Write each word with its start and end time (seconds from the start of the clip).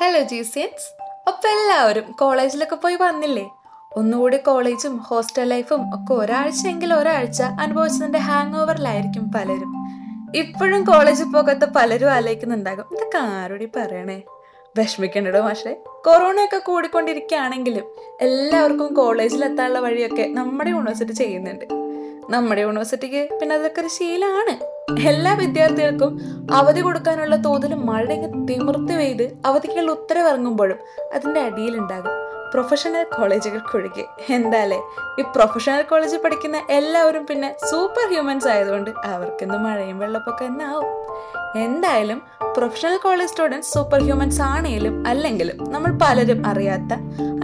Hello 0.00 0.20
ജീസിയൻസ് 0.20 1.02
അപ്പോൾ 1.28 1.48
എല്ലാവരും 1.48 2.12
കോളേജിലൊക്കെ 2.12 2.74
പോയി 2.74 2.94
വന്നില്ലേ? 2.94 3.50
ഒന്നുകൂടി 3.96 4.36
കോളേജും 4.36 4.96
ഹോസ്റ്റൽ 4.96 5.42
ലൈഫും 5.42 5.94
ഒക്കെ 5.94 6.14
ഒരാഴ്ചയെങ്കിൽ 6.14 6.94
ഒരാഴ്ച 6.94 7.42
അനുഭവിച്ചതിന്റെ 7.42 8.18
ഹാങ് 8.18 8.54
ഓവറിലായിരിക്കും 8.54 9.32
പലരും. 9.32 9.86
ഇപ്പോഴും 10.36 10.84
കോളേജിൽ 10.84 11.24
പോകാത്ത 11.24 11.64
പലരും 11.64 12.10
ആലോചിക്കുന്നുണ്ടാകും 12.10 12.84
ഇതൊക്കെ 12.92 13.18
ആരോടി 13.18 13.68
പറയണേ? 13.76 14.22
വിഷമിക്കണ്ടോ 14.78 15.40
മാഷെ. 15.40 15.76
കൊറോണയൊക്കെ 16.04 16.58
കൂടിക്കൊണ്ടിരിക്കുകയാണെങ്കിലും 16.58 17.84
എല്ലാവർക്കും 18.20 18.94
കോളേജിലെത്താനുള്ള 18.94 19.78
വഴിയൊക്കെ 19.78 20.22
നമ്മുടെ 20.22 20.70
യൂണിവേഴ്സിറ്റി 20.70 21.12
ചെയ്യുന്നുണ്ട്. 21.12 21.64
നമ്മുടെ 22.30 22.60
യൂണിവേഴ്സിറ്റിക്ക് 22.60 23.38
പിന്നെ 23.40 23.56
അതൊക്കെ 23.56 23.80
ഒരു 23.80 23.88
ശീലമാണ്. 23.88 24.75
എല്ലാ 24.88 25.34
വിദ്യാർത്ഥികൾക്കും 25.34 26.10
അവധി 26.52 26.80
കൊടുക്കാനുള്ള 26.80 27.36
തോതിൽ 27.36 27.74
മഴ 27.74 28.12
ഇങ്ങ് 28.12 28.48
തിമിർത്ത് 28.48 28.94
പെയ്ത് 28.96 29.32
അവധിക്കുള്ള 29.44 29.90
ഉത്തരവിറങ്ങുമ്പോഴും 29.90 30.78
അതിന്റെ 31.14 31.40
അടിയിലുണ്ടാകും. 31.40 32.25
പ്രൊഫഷണൽ 32.56 33.06
കോളേജുകൾക്കൊഴികെ 33.16 34.04
എന്താല്ലേ? 34.28 34.78
ഈ 35.20 35.22
പ്രൊഫഷണൽ 35.22 35.82
കോളേജിൽ 35.82 36.18
പഠിക്കുന്ന 36.18 36.62
എല്ലാവരും 36.70 37.26
പിന്നെ 37.26 37.56
സൂപ്പർ 37.70 38.08
ഹ്യൂമൻസ് 38.08 38.48
ആയതുകൊണ്ട് 38.48 38.90
അവർക്കിന്ന് 38.90 39.58
മഴയും 39.58 39.98
വെള്ളപ്പൊക്കെ 39.98 40.44
എന്നാവും. 40.44 40.86
എന്തായാലും 41.56 42.22
professional 42.56 42.96
college 42.96 43.30
students 43.30 43.74
super 43.74 44.02
humans 44.02 44.42
ആണെങ്കിലും 44.42 45.06
അല്ലെങ്കിലും 45.06 45.70
നമ്മൾ 45.70 45.98
പലരും 46.02 46.46
അറിയാത്ത 46.46 46.92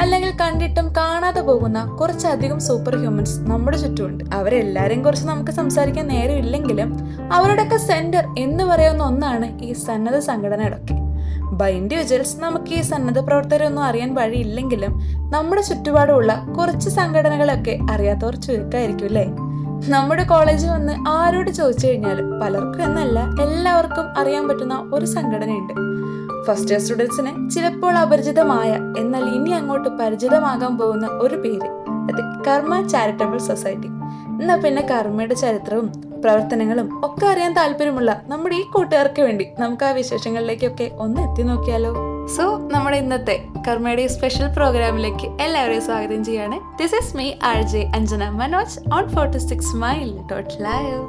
അല്ലെങ്കിൽ 0.00 0.32
കണ്ടിട്ടും 0.40 0.92
കാണാതെ 0.96 1.40
പോകുന്ന 1.40 1.96
കുറച്ചധികം 2.00 2.60
സൂപ്പർ 2.60 2.96
ഹ്യൂമൻസ് 2.96 3.40
നമ്മുടെ 3.40 3.76
ചുറ്റുമുണ്ട്. 3.76 4.24
അവരെല്ലാരെയും 4.34 5.04
കുറിച്ച് 5.04 5.26
നമുക്ക് 5.26 5.50
സംസാരിക്കാൻ 5.50 6.06
നേരമില്ലെങ്കിലും 6.06 7.08
അവരുടെയൊക്കെ 7.32 7.76
സെന്റർ 7.76 8.26
എന്ന് 8.38 8.64
പറയുന്ന 8.64 9.04
ഒന്നാണ് 9.04 9.60
ഈ 9.62 9.72
സന്നദ്ധ 9.72 10.18
സംഘടനകളൊക്കെ 10.18 11.01
ബൈ 11.52 11.72
ഇൻഡിവിജ്വൽസ് 11.72 12.36
നമുക്ക് 12.40 12.74
ഈ 12.74 12.80
സന്നദ്ധ 12.80 13.18
പ്രവർത്തകരൊന്നും 13.18 13.84
അറിയാൻ 13.84 14.14
വഴിയില്ലെങ്കിലും 14.14 14.92
നമ്മുടെ 15.30 15.62
ചുറ്റുപാടുമുള്ള 15.62 16.46
കുറച്ച് 16.58 16.88
സംഘടനകളൊക്കെ 16.88 17.78
അറിയാത്തവർ 17.90 18.34
ചുരുക്കമായിരിക്കും 18.36 19.06
അല്ലേ? 19.06 19.24
നമ്മുടെ 19.88 20.24
കോളേജിൽ 20.24 20.68
വന്ന് 20.68 21.08
ആരോട് 21.08 21.50
ചോദിച്ചു 21.50 21.86
കഴിഞ്ഞാലും 21.86 22.40
പലർക്കും 22.40 22.84
എന്നല്ല 22.84 23.18
എല്ലാവർക്കും 23.42 24.06
അറിയാൻ 24.18 24.48
പറ്റുന്ന 24.48 24.90
ഒരു 24.92 25.06
സംഘടനയുണ്ട്. 25.06 25.74
ഫസ്റ്റ് 26.46 26.72
ഇയർ 26.72 26.80
സ്റ്റുഡൻസിന് 26.80 27.50
ചിലപ്പോൾ 27.50 27.94
അപരിചിതമായ 27.98 28.70
എന്നാൽ 28.98 29.24
ഇനി 29.24 29.50
അങ്ങോട്ട് 29.50 29.88
പരിചിതമാകാൻ 29.88 30.78
പോകുന്ന 30.78 31.06
ഒരു 31.06 31.36
പേര്. 31.36 31.68
അത് 32.12 32.42
കർമ്മ 32.48 32.86
ചാരിറ്റബിൾ 32.86 33.38
സൊസൈറ്റി 33.38 33.86
എന്നാൽ 34.40 34.60
പിന്നെ 34.60 34.82
കർമ്മയുടെ 34.82 35.34
ചരിത്രവും 35.34 36.11
പ്രവർത്തനങ്ങളും 36.22 37.00
ഒക്കെ 37.04 37.26
അറിയാൻ 37.26 37.52
താല്പര്യമുള്ള 37.52 38.22
നമ്മുടെ 38.26 38.56
ഈ 38.56 38.62
കൂട്ടുകാർക്ക് 38.62 39.22
വേണ്ടി 39.22 39.48
നമുക്ക് 39.58 39.84
ആ 39.84 39.90
വിശേഷങ്ങളിലേക്കൊക്കെ 39.90 40.90
ഒന്ന് 40.98 41.20
എത്തി 41.20 41.42
നോക്കിയാലോ. 41.42 41.92
സോ 42.36 42.68
നമ്മുടെ 42.72 42.96
ഇന്നത്തെ 42.96 43.44
കർമ്മയുടെ 43.68 44.06
സ്പെഷ്യൽ 44.06 44.46
പ്രോഗ്രാമിലേക്ക് 44.46 45.42
എല്ലാവരെയും 45.42 45.82
സ്വാഗതം 45.82 46.24
ചെയ്യാണ്. 46.24 46.58
This 46.78 46.94
is 46.94 47.16
me 47.16 47.32
R 47.42 47.62
J 47.62 47.82
Anjana 47.94 48.28
Manoj 48.28 48.94
on 48.94 49.08
forty 49.08 49.38
six 49.38 49.76
mile 49.76 50.18
dot 50.32 50.62
live 50.62 51.02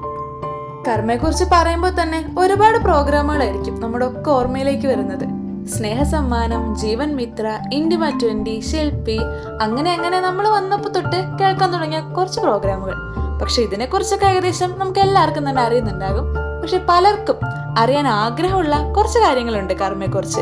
കർമ്മയെക്കുറിച്ച് 0.87 1.45
പറയുമ്പോൾ 1.51 2.01
തന്നെ 2.01 2.25
ഒരുപാട് 2.37 2.77
പ്രോഗ്രാമുകളായിരിക്കും 2.77 3.79
നമ്മുടെ 3.79 4.05
ഒക്കെ 4.05 4.29
ഓർമ്മയിലേക്ക് 4.31 4.87
വരുന്നത്. 4.87 5.25
സ്നേഹസമ്മാനം 5.69 6.75
ജീവൻ 6.75 7.15
മിത്ര 7.15 7.59
ഇന്ത്യ 7.73 8.09
ട്വന്റി 8.21 8.59
ശില്പി 8.59 9.19
അങ്ങനെ 9.61 9.91
അങ്ങനെ 9.91 10.19
നമ്മൾ 10.19 10.49
വന്നപ്പോൾ 10.49 10.89
തൊട്ട് 10.89 11.37
കേൾക്കാൻ 11.39 11.73
തുടങ്ങിയ 11.73 11.99
കുറച്ച് 11.99 12.39
പ്രോഗ്രാമുകൾ. 12.39 13.22
പക്ഷെ 13.41 13.61
ഇതിനെക്കുറിച്ചൊക്കെ 13.61 14.25
ഏകദേശം 14.25 14.79
നമുക്ക് 14.79 14.99
എല്ലാവർക്കും 14.99 15.49
തന്നെ 15.49 15.61
അറിയുന്നുണ്ടാകും. 15.61 16.25
പക്ഷെ 16.61 16.85
പലർക്കും 16.89 17.35
അറിയാൻ 17.77 18.07
ആഗ്രഹമുള്ള 18.07 18.93
കുറച്ച് 18.93 19.19
കാര്യങ്ങളുണ്ട് 19.19 19.73
കർമ്മയെക്കുറിച്ച്. 19.73 20.39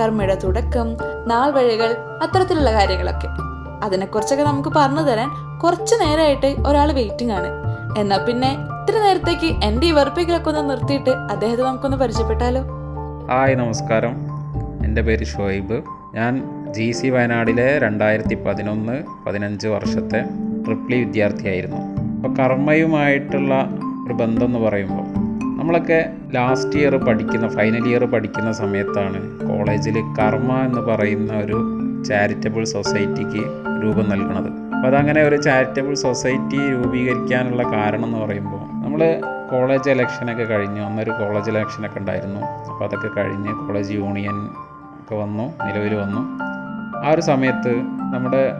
കർമ്മയുടെ 0.00 0.34
തുടക്കം 0.34 0.96
നാൾ 1.26 1.50
വഴികൾ 1.50 1.96
അത്തരത്തിലുള്ള 2.22 2.72
കാര്യങ്ങളൊക്കെ. 2.72 3.28
അതിനെക്കുറിച്ചൊക്കെ 3.82 4.44
നമുക്ക് 4.44 4.68
പറഞ്ഞു 4.76 5.00
തരാൻ 5.00 5.58
കുറച്ച് 5.58 5.94
നേരമായിട്ട് 5.94 6.56
ഒരാൾ 6.66 6.92
വെയിറ്റിംഗ് 6.92 7.32
ആണ്. 7.32 7.46
എന്നാ 7.98 8.16
പിന്നെ 8.16 8.50
ഇത്ര 8.54 8.98
നേരത്തേക്ക് 8.98 9.64
എന്റെ 9.64 9.86
ഈ 9.86 9.90
വെറുപ്പിക്കലൊക്കെ 9.90 10.48
ഒന്ന് 10.48 10.70
നിർത്തിയിട്ട് 10.70 11.10
അദ്ദേഹത്തെ 11.10 11.62
നമുക്കൊന്ന് 11.62 11.96
പരിചയപ്പെട്ടാലോ? 11.96 12.62
ഹായ് 13.30 13.54
നമസ്കാരം. 13.54 14.16
എന്റെ 14.84 15.02
പേര് 15.02 15.24
ഷോയിബ് 15.24 15.82
ഞാൻ 16.14 16.42
ജി 16.70 16.90
സി 16.90 17.06
വയനാടിലെ 17.06 17.78
രണ്ടായിരത്തി 17.78 18.34
പതിനൊന്ന് 18.34 19.02
പതിനഞ്ച് 19.26 19.68
വർഷത്തെ 19.68 20.24
ട്രിപ്ലി 20.64 20.96
വിദ്യാർത്ഥിയായിരുന്നു. 20.96 21.89
അപ്പോൾ 22.20 22.34
കർമ്മയുമായിട്ടുള്ള 22.34 23.54
ഒരു 24.06 24.14
ബന്ധം 24.14 24.46
എന്ന് 24.46 24.58
പറയുമ്പോൾ 24.58 25.04
നമ്മളൊക്കെ 25.58 26.12
ലാസ്റ്റ് 26.34 26.78
ഇയർ 26.78 26.96
പഠിക്കുന്ന 26.96 27.48
ഫൈനൽ 27.48 27.88
ഇയർ 27.88 28.04
പഠിക്കുന്ന 28.04 28.52
സമയത്താണ് 28.52 29.48
കോളേജിൽ 29.48 29.96
കർമ്മ 30.20 30.58
എന്ന് 30.58 30.80
പറയുന്ന 30.80 31.32
ഒരു 31.32 31.58
ചാരിറ്റബിൾ 32.04 32.64
സൊസൈറ്റിക്ക് 32.64 33.42
രൂപം 33.82 34.10
നൽകുന്നത് 34.10 34.50
അപ്പോൾ 34.74 34.86
അതങ്ങനെ 34.86 35.22
ഒരു 35.22 35.36
ചാരിറ്റബിൾ 35.36 35.94
സൊസൈറ്റി 35.94 36.56
രൂപീകരിക്കാനുള്ള 36.56 37.62
കാരണം 37.62 38.04
എന്ന് 38.04 38.18
പറയുമ്പോൾ 38.18 38.60
നമ്മൾ 38.84 39.20
കോളേജ് 39.50 39.90
ഇലക്ഷനൊക്കെ 39.90 40.44
കഴിഞ്ഞു. 40.44 40.82
അന്നൊരു 40.82 41.10
കോളേജ് 41.10 41.50
ഇലക്ഷനൊക്കെ 41.50 41.98
ഉണ്ടായിരുന്നു. 41.98 42.40
അപ്പോൾ 42.40 42.84
അതൊക്കെ 42.84 43.08
കഴിഞ്ഞ് 43.16 43.48
കോളേജ് 43.48 43.94
യൂണിയൻ 43.94 44.46
ഒക്കെ 45.00 45.14
വന്നു 45.14 45.42
നിലവിൽ 45.42 45.94
വന്നു. 45.94 46.22
ആ 47.06 47.10
ഒരു 47.10 47.20
സമയത്ത് 47.20 47.74
നമ്മുടെ 48.14 48.52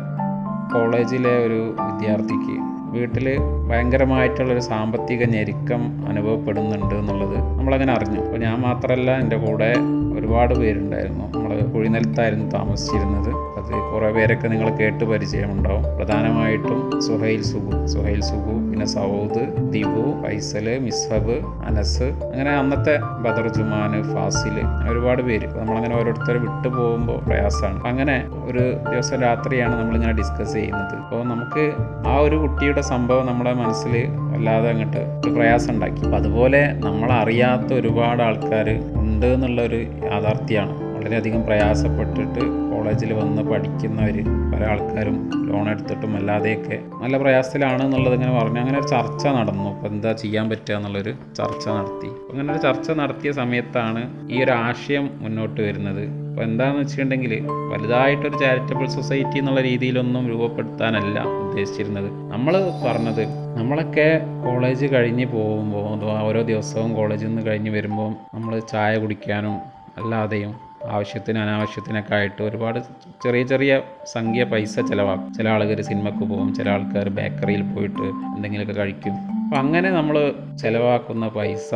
കോളേജിലെ 0.72 1.46
ഒരു 1.46 1.74
വിദ്യാർത്ഥിക്ക് 1.80 2.79
വീട്ടിൽ 2.92 3.26
ഭയങ്കരമായിട്ടുള്ളൊരു 3.68 4.60
സാമ്പത്തിക 4.60 5.24
ഞെരുക്കം 5.24 5.82
അനുഭവപ്പെടുന്നുണ്ട് 6.08 6.94
എന്നുള്ളത് 6.94 7.36
നമ്മളങ്ങനെ 7.58 7.92
അറിഞ്ഞു. 7.92 8.20
അപ്പോൾ 8.24 8.38
ഞാൻ 8.38 8.60
മാത്രമല്ല 8.60 9.10
എന്റെ 9.18 9.36
കൂടെ 9.36 9.74
ഒരുപാട് 10.18 10.54
പേരുണ്ടായിരുന്നു. 10.54 11.24
നമ്മൾ 11.34 11.60
കുഴിനിലത്തായിരുന്നു 11.74 12.50
താമസിച്ചിരുന്നത്. 12.50 13.49
അത് 13.60 13.92
കുറേ 13.92 14.12
പേരൊക്കെ 14.12 14.48
നിങ്ങൾ 14.48 14.68
കേട്ട് 14.70 15.04
പരിചയമുണ്ടാവും. 15.04 15.96
പ്രധാനമായിട്ടും 15.96 17.00
സുഹൈൽ 17.00 17.42
സുബു. 17.42 17.86
സുഹൈൽ 17.86 18.20
സുബു 18.20 18.70
പിന്നെ 18.70 18.86
സൗദ് 18.86 19.72
ദിബു 19.72 20.22
ഫൈസൽ 20.22 20.78
മിസ്ഹബ് 20.78 21.36
അനസ്. 21.66 22.02
അങ്ങനെ 22.02 22.50
അന്നത്തെ 22.50 22.98
ബദർ 23.24 23.48
ജുമാൻ 23.48 24.02
ഫാസിൽ 24.14 24.56
ഒരുപാട് 24.90 25.22
പേര്. 25.22 25.46
നമ്മളങ്ങനെ 25.58 25.94
ഓരോരുത്തർ 26.00 26.36
വിട്ടു 26.36 26.68
പോകുമ്പോൾ 26.68 27.18
പ്രയാസമാണ്. 27.18 27.84
അങ്ങനെ 27.86 28.24
ഒരു 28.44 28.62
ദിവസം 28.90 29.20
രാത്രിയാണ് 29.20 29.80
നമ്മളിങ്ങനെ 29.80 30.12
ഡിസ്കസ് 30.12 30.52
ചെയ്യുന്നത്. 30.52 30.94
അപ്പോൾ 30.94 31.24
നമുക്ക് 31.24 31.72
ആ 32.08 32.16
ഒരു 32.16 32.36
കുട്ടിയുടെ 32.36 32.80
സംഭവം 32.80 33.26
നമ്മുടെ 33.26 33.52
മനസ്സിൽ 33.52 33.96
അല്ലാതെ 34.36 34.70
അങ്ങോട്ട് 34.70 34.98
ഒരു 34.98 35.30
പ്രയാസം 35.30 35.74
ഉണ്ടാക്കി. 35.74 36.14
അതുപോലെ 36.14 36.72
നമ്മളറിയാത്ത 36.72 37.72
ഒരുപാട് 37.72 38.22
ആൾക്കാർ 38.22 38.70
ഉണ്ട് 38.94 39.26
എന്നുള്ളൊരു 39.26 39.82
യാഥാർത്ഥ്യമാണ്. 40.12 40.89
വളരെയധികം 41.00 41.42
പ്രയാസപ്പെട്ടിട്ട് 41.42 42.42
കോളേജിൽ 42.70 43.10
വന്ന് 43.12 43.42
പഠിക്കുന്നവർ 43.42 44.16
പല 44.52 44.62
ആൾക്കാരും 44.70 45.16
ലോൺ 45.48 45.70
എടുത്തിട്ടും 45.70 46.16
അല്ലാതെയൊക്കെ 46.16 46.76
നല്ല 47.02 47.16
പ്രയാസത്തിലാണ് 47.18 47.82
എന്നുള്ളത് 47.82 48.14
ഇങ്ങനെ 48.14 48.32
പറഞ്ഞു. 48.38 48.60
അങ്ങനെ 48.60 48.78
ഒരു 48.78 48.88
ചർച്ച 48.88 49.24
നടന്നു. 49.26 49.68
അപ്പോൾ 49.74 49.88
എന്താ 49.88 50.12
ചെയ്യാൻ 50.12 50.50
പറ്റുക 50.50 50.74
എന്നുള്ളൊരു 50.74 51.12
ചർച്ച 51.38 51.68
നടത്തി. 51.68 52.08
അങ്ങനെ 52.30 52.52
ഒരു 52.52 52.60
ചർച്ച 52.66 52.90
നടത്തിയ 52.90 53.32
സമയത്താണ് 53.32 54.02
ഈ 54.32 54.44
ഒരു 54.44 54.52
ആശയം 54.66 55.10
മുന്നോട്ട് 55.22 55.60
വരുന്നത്. 55.60 56.02
അപ്പോൾ 56.28 56.42
എന്താണെന്ന് 56.42 56.82
വെച്ചിട്ടുണ്ടെങ്കിൽ 56.82 57.32
വലുതായിട്ടൊരു 57.72 58.36
ചാരിറ്റബിൾ 58.44 58.86
സൊസൈറ്റി 58.86 59.38
എന്നുള്ള 59.38 59.60
രീതിയിലൊന്നും 59.60 60.28
രൂപപ്പെടുത്താനല്ല 60.28 61.18
ഉദ്ദേശിച്ചിരുന്നത്. 61.44 62.10
നമ്മൾ 62.32 62.54
പറഞ്ഞത് 62.86 63.24
നമ്മളൊക്കെ 63.60 64.08
കോളേജ് 64.46 64.86
കഴിഞ്ഞ് 64.94 65.26
പോകുമ്പോൾ 65.26 66.10
ഓരോ 66.28 66.42
ദിവസവും 66.42 66.94
കോളേജിൽ 66.94 67.26
നിന്ന് 67.26 67.46
കഴിഞ്ഞ് 67.46 67.70
വരുമ്പോൾ 67.70 68.10
നമ്മൾ 68.34 68.58
ചായ 68.74 68.98
കുടിക്കാനും 68.98 69.56
അല്ലാതെയും 69.96 70.69
ആവശ്യത്തിന് 70.88 71.38
അനാവശ്യത്തിനൊക്കെ 71.38 72.14
ആയിട്ട് 72.14 72.42
ഒരുപാട് 72.42 72.78
ചെറിയ 73.24 73.42
ചെറിയ 73.42 73.82
സംഖ്യ 74.06 74.44
പൈസ 74.44 74.80
ചിലവാക്കും. 74.80 75.34
ചില 75.34 75.48
ആളുകൾ 75.48 75.82
സിനിമക്ക് 75.82 76.18
പോകും 76.18 76.54
ചില 76.54 76.70
ആൾക്കാർ 76.70 77.08
ബേക്കറിയിൽ 77.08 77.74
പോയിട്ട് 77.74 78.02
എന്തെങ്കിലുമൊക്കെ 78.02 78.82
കഴിക്കും. 78.82 79.12
അപ്പം 79.12 79.58
അങ്ങനെ 79.58 79.90
നമ്മൾ 79.90 80.34
ചിലവാക്കുന്ന 80.62 81.28
പൈസ 81.28 81.74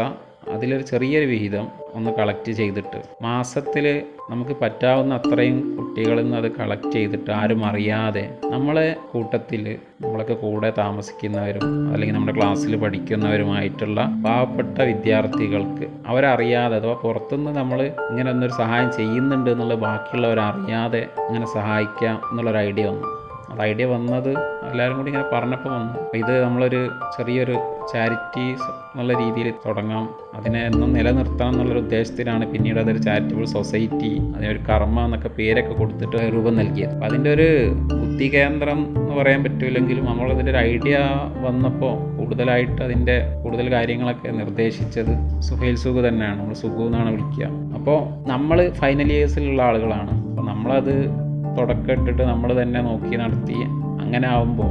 അതിലൊരു 0.52 0.82
ചെറിയൊരു 0.82 1.26
വിഹിതം 1.26 1.68
ഒന്ന് 1.94 2.10
കളക്ട് 2.10 2.52
ചെയ്തിട്ട് 2.52 3.02
മാസത്തിൽ 3.22 4.04
നമുക്ക് 4.30 4.56
പറ്റാവുന്ന 4.60 5.14
അത്രയും 5.14 5.76
കുട്ടികളിൽ 5.76 6.22
നിന്ന് 6.22 6.36
അത് 6.36 6.52
കളക്ട് 6.52 6.90
ചെയ്തിട്ട് 6.90 7.30
ആരും 7.30 7.64
അറിയാതെ 7.64 8.38
നമ്മളെ 8.50 8.96
കൂട്ടത്തിൽ 9.12 9.78
നമ്മളൊക്കെ 10.02 10.34
കൂടെ 10.34 10.72
താമസിക്കുന്നവരും 10.78 11.92
അല്ലെങ്കിൽ 11.92 12.14
നമ്മുടെ 12.14 12.38
ക്ലാസ്സിൽ 12.38 12.76
പഠിക്കുന്നവരുമായിട്ടുള്ള 12.76 14.04
പാവപ്പെട്ട 14.24 14.78
വിദ്യാർത്ഥികൾക്ക് 14.82 15.88
അവരറിയാതെ 16.06 16.76
അഥവാ 16.76 16.94
പുറത്തുനിന്ന് 16.94 17.56
നമ്മൾ 17.56 17.82
ഇങ്ങനെ 18.10 18.30
ഒന്നൊരു 18.30 18.52
സഹായം 18.52 18.92
ചെയ്യുന്നുണ്ട് 18.92 19.50
എന്നുള്ളത് 19.50 19.78
ബാക്കിയുള്ളവരറിയാതെ 19.78 21.08
ഇങ്ങനെ 21.28 21.46
സഹായിക്കാം 21.46 22.20
എന്നുള്ളൊരു 22.30 22.58
ഐഡിയ 22.58 22.86
വന്നു. 22.86 23.23
അത് 23.54 23.62
ഐഡിയ 23.62 23.84
വന്നത് 23.84 24.30
എല്ലാവരും 24.70 24.96
കൂടി 24.96 25.10
ഇങ്ങനെ 25.10 25.36
പറഞ്ഞപ്പോൾ 25.36 25.68
വന്നു. 25.68 26.16
ഇത് 26.16 26.44
നമ്മളൊരു 26.44 26.90
ചെറിയൊരു 27.18 27.52
ചാരിറ്റി 27.92 28.46
എന്നുള്ള 28.50 29.12
രീതിയിൽ 29.12 29.54
തുടങ്ങാം. 29.66 30.08
അതിനെ 30.34 30.66
എന്നും 30.66 30.92
നിലനിർത്തണം 30.92 31.48
എന്നുള്ളൊരു 31.48 31.78
ഉദ്ദേശത്തിലാണ് 31.78 32.52
പിന്നീട് 32.52 32.78
അതൊരു 32.78 32.98
ചാരിറ്റബിൾ 32.98 33.44
സൊസൈറ്റി 33.44 34.12
അതിനൊരു 34.36 34.58
കർമ്മ 34.58 35.04
എന്നൊക്കെ 35.04 35.28
പേരൊക്കെ 35.28 35.72
കൊടുത്തിട്ട് 35.72 36.16
രൂപം 36.34 36.56
നൽകിയത്. 36.56 36.90
അപ്പോൾ 36.90 37.06
അതിന്റെ 37.06 37.34
ഒരു 37.34 37.48
ബുദ്ധി 37.74 38.34
കേന്ദ്രം 38.34 38.78
എന്ന് 38.96 39.14
പറയാൻ 39.14 39.42
പറ്റില്ലെങ്കിലും 39.44 40.04
നമ്മളതിന്റെ 40.04 40.52
ഒരു 40.52 40.58
ഐഡിയ 40.58 40.98
വന്നപ്പോൾ 41.40 42.16
കൂടുതലായിട്ട് 42.16 42.82
അതിന്റെ 42.82 43.16
കൂടുതൽ 43.44 43.72
കാര്യങ്ങളൊക്കെ 43.72 44.28
നിർദ്ദേശിച്ചത് 44.28 45.40
സുഹൈൽ 45.40 45.74
സുഖു 45.74 46.08
തന്നെയാണ്. 46.08 46.40
നമ്മൾ 46.40 46.54
സുഖു 46.54 46.82
എന്നാണ് 46.82 47.10
വിളിക്കുക. 47.10 47.46
അപ്പോൾ 47.74 48.28
നമ്മൾ 48.28 48.70
ഫൈനൽ 48.70 49.12
ഇയേഴ്സിലുള്ള 49.12 49.62
ആളുകളാണ്. 49.62 50.28
അപ്പോൾ 50.28 50.46
നമ്മളത് 50.46 51.23
തുടക്കം 51.56 51.92
ഇട്ടിട്ട് 51.92 52.22
നമ്മൾ 52.22 52.62
തന്നെ 52.62 52.80
നോക്കി 52.80 53.16
നടത്തി 53.16 53.54
അങ്ങനെ 54.02 54.28
ആകുമ്പോൾ 54.28 54.70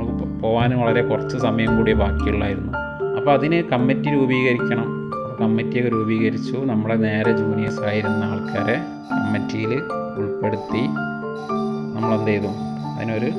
നമുക്ക് 0.00 0.42
പോകാൻ 0.42 0.78
വളരെ 0.78 1.02
കുറച്ച് 1.02 1.36
സമയം 1.36 1.76
കൂടി 1.76 1.92
ബാക്കിയുള്ളായിരുന്നു. 1.92 2.72
അപ്പോൾ 3.18 3.32
അതിന് 3.32 3.62
കമ്മിറ്റി 3.62 4.10
രൂപീകരിക്കണം. 4.10 5.00
കമ്മിറ്റിയൊക്കെ 5.40 5.90
രൂപീകരിച്ചു. 5.90 6.56
നമ്മളെ 6.56 6.94
നേരെ 6.94 7.32
ജൂനിയേഴ്സ് 7.32 7.80
ആയിരുന്ന 7.80 8.24
ആൾക്കാരെ 8.24 8.76
കമ്മിറ്റിയിൽ 9.12 9.80
ഉൾപ്പെടുത്തി 10.16 10.82
നമ്മളെന്ത് 11.96 12.30
ചെയ്തു? 12.30 12.46
അതിനൊരു 12.96 13.30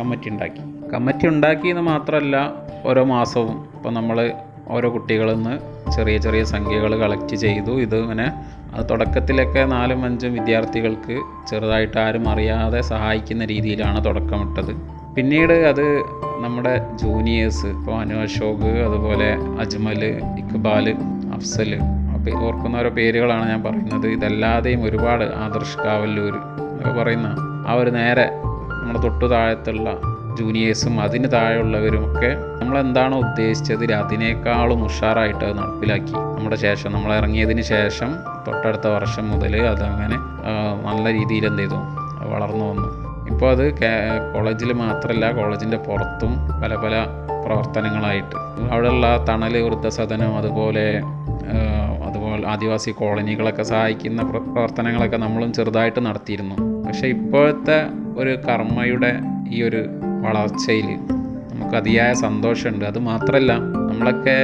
കമ്മിറ്റി 0.00 0.28
ഉണ്ടാക്കി. 0.28 0.90
കമ്മിറ്റി 0.94 1.26
ഉണ്ടാക്കിയെന്ന് 1.26 1.82
മാത്രമല്ല 1.82 2.52
ഓരോ 2.86 3.04
മാസവും 3.04 3.68
ഇപ്പോൾ 3.74 3.90
നമ്മൾ 3.90 4.32
ഓരോ 4.68 4.94
കുട്ടികളിൽ 4.94 5.34
നിന്ന് 5.34 5.90
ചെറിയ 5.90 6.18
ചെറിയ 6.18 6.44
സംഖ്യകൾ 6.44 6.96
കളക്ട് 6.98 7.34
ചെയ്തു. 7.34 7.70
ഇത് 7.70 7.96
ഇങ്ങനെ 7.96 8.32
അത് 8.74 8.90
തുടക്കത്തിലൊക്കെ 8.90 9.64
നാലും 9.64 10.04
അഞ്ചും 10.04 10.32
വിദ്യാർത്ഥികൾക്ക് 10.34 11.16
ചെറുതായിട്ട് 11.50 11.98
ആരും 11.98 12.28
അറിയാതെ 12.28 12.80
സഹായിക്കുന്ന 12.80 13.44
രീതിയിലാണ് 13.44 14.04
തുടക്കമിട്ടത്. 14.04 14.72
പിന്നീട് 15.16 15.52
അത് 15.52 15.86
നമ്മുടെ 16.44 16.74
ജൂനിയേഴ്സ് 17.02 17.66
ഇപ്പോൾ 17.66 18.00
അനു 18.00 18.16
അശോക് 18.24 18.68
അതുപോലെ 18.88 19.30
അജ്മൽ 19.64 20.02
ഇക്ബാൽ 20.42 20.88
അഫ്സൽ 21.36 21.72
ഓർക്കുന്ന 22.46 22.76
ഓരോ 22.76 22.90
പേരുകളാണ് 22.90 23.44
ഞാൻ 23.50 23.62
പറയുന്നത്. 23.62 24.06
ഇതല്ലാതെയും 24.06 24.80
ഒരുപാട് 24.82 25.24
ആദർശ് 25.24 25.78
കാവല്ലൂർ 25.78 26.34
എന്നൊക്കെ 26.34 26.92
പറയുന്ന 27.00 27.28
ആ 27.68 27.74
ഒരു 27.74 27.90
നേരെ 27.90 28.26
നമ്മുടെ 28.70 29.00
തൊട്ടു 29.06 29.26
താഴത്തുള്ള 29.26 29.88
ജൂനിയേഴ്സും 30.38 31.00
അതിന് 31.00 31.28
താഴെയുള്ളവരും 31.32 32.02
ഒക്കെ 32.08 32.30
നമ്മൾ 32.60 32.78
എന്താണോ 32.78 33.16
ഉദ്ദേശിച്ചത് 33.18 33.92
അതിനേക്കാളും 33.92 34.84
ഉഷാറായിട്ട് 34.84 35.44
അത് 35.44 35.58
നടപ്പിലാക്കി. 35.58 36.12
നമ്മുടെ 36.12 36.56
ശേഷം 36.56 36.92
നമ്മൾ 36.92 37.14
ഇറങ്ങിയതിന് 37.14 37.62
ശേഷം 37.62 38.10
തൊട്ടടുത്ത 38.48 38.86
വർഷം 38.96 39.24
മുതൽ 39.30 39.54
അതങ്ങനെ 39.66 40.18
നല്ല 40.86 41.12
രീതിയിൽ 41.18 41.46
എന്ത് 41.46 41.62
ചെയ്തു? 41.62 41.78
വളർന്നു 42.32 42.64
വന്നു. 42.64 42.88
ഇപ്പോൾ 43.30 43.48
അത് 43.50 43.64
കോളേജിൽ 44.34 44.70
മാത്രമല്ല 44.72 45.24
കോളേജിന്റെ 45.38 45.76
പുറത്തും 45.76 46.32
പല 46.62 46.74
പല 46.74 46.94
പ്രവർത്തനങ്ങളായിട്ട്. 47.46 48.36
അവിടെയുള്ള 48.72 49.06
തണൽ 49.28 49.54
വൃദ്ധസദനം 49.58 50.32
അതുപോലെ 50.36 50.86
അതുപോലെ 52.08 52.46
ആദിവാസി 52.46 52.90
കോളനികളൊക്കെ 52.90 53.62
സഹായിക്കുന്ന 53.62 54.22
പ്രവർത്തനങ്ങളൊക്കെ 54.22 55.18
നമ്മളും 55.24 55.50
ചെറുതായിട്ട് 55.52 56.00
നടത്തിയിരുന്നു. 56.06 56.56
പക്ഷേ 56.86 57.06
ഇപ്പോഴത്തെ 57.08 57.78
ഒരു 58.20 58.32
കർമ്മയുടെ 58.48 59.12
ഈ 59.50 59.58
ഒരു 59.62 59.82
വളർച്ചയിൽ 60.26 60.88
നമുക്ക് 61.52 61.76
അതിയായ 61.76 62.12
സന്തോഷമുണ്ട്. 62.24 62.84
അത് 62.84 62.98
മാത്രമല്ല 63.10 63.52
നമ്മളൊക്കെ 63.90 64.38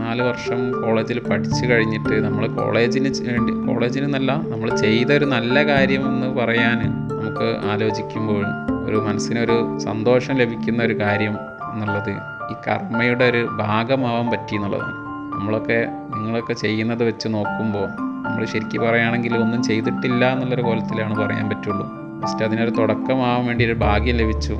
നാല് 0.00 0.22
വർഷം 0.22 0.72
കോളേജിൽ 0.82 1.18
പഠിച്ചു 1.20 1.66
കഴിഞ്ഞിട്ട് 1.66 2.24
നമ്മൾ 2.24 2.46
കോളേജിന് 2.46 3.10
വേണ്ടി 3.30 3.52
കോളേജിന് 3.68 4.04
എന്നല്ല 4.04 4.32
നമ്മൾ 4.32 4.68
ചെയ്ത 4.76 5.12
ഒരു 5.12 5.24
നല്ല 5.24 5.66
കാര്യമെന്ന് 5.66 6.26
പറയാൻ 6.40 6.78
നമുക്ക് 7.10 7.68
ആലോചിക്കുമ്പോഴും 7.72 8.50
ഒരു 8.86 8.96
മനസ്സിനൊരു 8.96 9.78
സന്തോഷം 9.78 10.36
ലഭിക്കുന്ന 10.36 10.82
ഒരു 10.82 11.00
കാര്യം 11.00 11.34
എന്നുള്ളത് 11.72 12.10
ഈ 12.52 12.54
കർമ്മയുടെ 12.68 13.24
ഒരു 13.24 13.48
ഭാഗമാവാൻ 13.58 14.26
പറ്റി 14.30 14.54
എന്നുള്ളതാണ്. 14.54 14.94
നമ്മളൊക്കെ 15.34 15.88
നിങ്ങളൊക്കെ 16.14 16.52
ചെയ്യുന്നത് 16.52 17.02
വെച്ച് 17.04 17.28
നോക്കുമ്പോൾ 17.28 17.88
നമ്മൾ 18.24 18.44
ശരിക്കും 18.44 18.82
പറയുകയാണെങ്കിൽ 18.82 19.36
ഒന്നും 19.36 19.62
ചെയ്തിട്ടില്ല 19.62 20.32
എന്നുള്ളൊരു 20.32 20.62
കോലത്തിലാണ് 20.62 21.14
പറയാൻ 21.14 21.48
പറ്റുള്ളൂ. 21.48 21.86
ജസ്റ്റ് 22.22 22.44
അതിനൊരു 22.44 22.70
തുടക്കമാവാൻ 22.70 23.46
വേണ്ടി 23.46 23.64
ഒരു 23.64 23.72
ഭാഗ്യം 23.72 24.16
ലഭിച്ചു. 24.16 24.52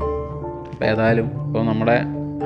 അപ്പോൾ 0.72 0.84
ഏതായാലും 0.84 1.26
ഇപ്പോൾ 1.46 1.64
നമ്മുടെ 1.66 1.96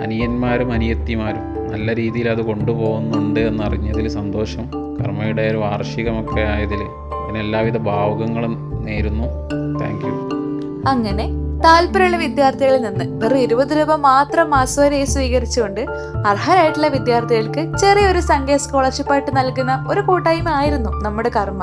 അനിയന്മാരും 0.05 0.73
അനിയത്തിമാരും 0.73 1.45
നല്ല 1.75 1.95
രീതിയിൽ 1.95 2.29
അത് 2.29 2.41
കൊണ്ടുപോകുന്നുണ്ട് 2.41 3.41
എന്നറിഞ്ഞതിൽ 3.41 4.09
സന്തോഷം. 4.09 4.67
കർമ്മയുടെ 4.99 5.45
ഒരു 5.51 5.57
വാർഷികമൊക്കെ 5.57 6.41
ആയതിൽ 6.41 6.83
അതിന് 7.23 7.39
എല്ലാവിധ 7.39 7.77
ഭാവുകങ്ങളും 7.77 8.85
നേരുന്നു. 8.87 9.27
താങ്ക് 9.81 10.05
യു 10.09 10.15
അങ്ങനെ 10.89 11.27
താല്പര്യമുള്ള 11.65 12.17
വിദ്യാർത്ഥികളിൽ 12.17 12.83
നിന്ന് 12.83 13.05
വെറും 13.21 13.39
ഇരുപത് 13.39 13.73
രൂപ 13.79 13.93
മാത്രം 13.95 14.51
മാസവരെ 14.51 15.05
സ്വീകരിച്ചുകൊണ്ട് 15.05 15.81
അർഹരായിട്ടുള്ള 16.27 16.89
വിദ്യാർത്ഥികൾക്ക് 16.89 17.63
ചെറിയൊരു 17.79 18.21
സംഖ്യ 18.21 18.57
സ്കോളർഷിപ്പായിട്ട് 18.57 19.31
നൽകുന്ന 19.37 19.87
ഒരു 19.89 20.01
കൂട്ടായ്മ 20.01 20.49
ആയിരുന്നു 20.49 20.91
നമ്മുടെ 21.03 21.31
കർമ്മ. 21.37 21.63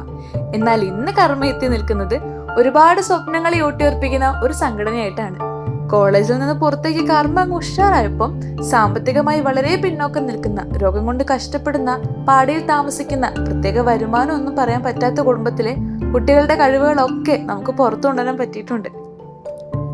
എന്നാൽ 0.56 0.82
ഇന്ന് 0.86 1.12
കർമ്മ 1.12 1.46
എത്തി 1.46 1.68
നിൽക്കുന്നത് 1.68 2.18
ഒരുപാട് 2.58 3.02
സ്വപ്നങ്ങളെ 3.02 3.62
ഊട്ടിയുറപ്പിക്കുന്ന 3.62 4.30
ഒരു 4.44 4.54
സംഘടനയായിട്ടാണ്. 4.54 5.51
കോളേജിൽ 5.92 6.38
നിന്ന് 6.38 6.54
പുറത്തേക്ക് 6.54 7.08
കർമ്മ 7.08 7.56
ഉഷാറായപ്പം 7.56 8.32
സാമ്പത്തികമായി 8.64 9.40
വളരെ 9.40 9.76
പിന്നോക്കം 9.76 10.28
നിൽക്കുന്ന 10.28 10.78
രോഗം 10.78 11.06
കൊണ്ട് 11.06 11.24
കഷ്ടപ്പെടുന്ന 11.34 12.02
പാടിയിൽ 12.28 12.66
താമസിക്കുന്ന 12.66 13.30
പ്രത്യേക 13.30 13.80
വരുമാനം 13.80 14.34
ഒന്നും 14.34 14.56
പറയാൻ 14.56 14.84
പറ്റാത്ത 14.84 15.16
കുടുംബത്തിലെ 15.16 15.76
കുട്ടികളുടെ 16.14 16.56
കഴിവുകളൊക്കെ 16.56 17.38
നമുക്ക് 17.42 17.72
പുറത്തു 17.72 18.08
കൊണ്ടുവരാൻ 18.08 18.38
പറ്റിയിട്ടുണ്ട്. 18.38 18.90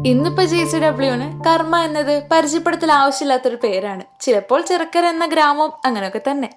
ഇന്നിപ്പോ 0.08 0.44
ജെ 0.44 0.66
സി 0.66 0.78
ഡബ്ല്യുവിന് 0.78 1.44
കർമ്മ 1.44 1.78
എന്നത് 1.78 2.24
പരിചയപ്പെടുത്തൽ 2.32 2.92
ആവശ്യമില്ലാത്തൊരു 2.92 3.58
പേരാണ്. 3.64 4.04
ചിലപ്പോൾ 4.20 4.62
ചെറുക്കര 4.62 5.06
എന്ന 5.06 5.26
ഗ്രാമം 5.26 5.72
അങ്ങനെയൊക്കെ 5.86 6.22
തന്നെ. 6.32 6.50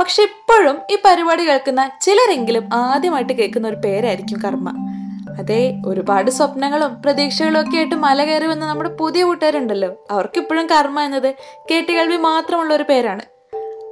പക്ഷെ 0.00 0.22
ഇപ്പോഴും 0.22 0.78
ഈ 0.90 0.98
പരിപാടി 1.04 1.48
കേൾക്കുന്ന 1.48 1.90
ചിലരെങ്കിലും 2.00 2.68
ആദ്യമായിട്ട് 2.74 3.32
കേൾക്കുന്ന 3.32 3.68
ഒരു 3.68 3.76
പേരായിരിക്കും 3.76 4.40
കർമ്മ. 4.40 4.70
അതെ 5.40 5.60
ഒരുപാട് 5.86 6.30
സ്വപ്നങ്ങളും 6.30 7.02
പ്രതീക്ഷകളും 7.02 7.60
ഒക്കെ 7.60 7.76
ആയിട്ട് 7.76 7.94
മല 7.94 8.24
കയറി 8.24 8.46
വന്ന 8.46 8.66
നമ്മുടെ 8.66 8.90
പുതിയ 8.90 9.22
കൂട്ടുകാരുണ്ടല്ലോ. 9.24 9.90
അവർക്കിപ്പോഴും 10.10 10.66
കർമ്മ 10.66 11.00
എന്നത് 11.00 11.34
കേട്ടുകേൾവി 11.70 12.16
മാത്രമുള്ള 12.16 12.74
ഒരു 12.74 12.86
പേരാണ്. 12.88 13.22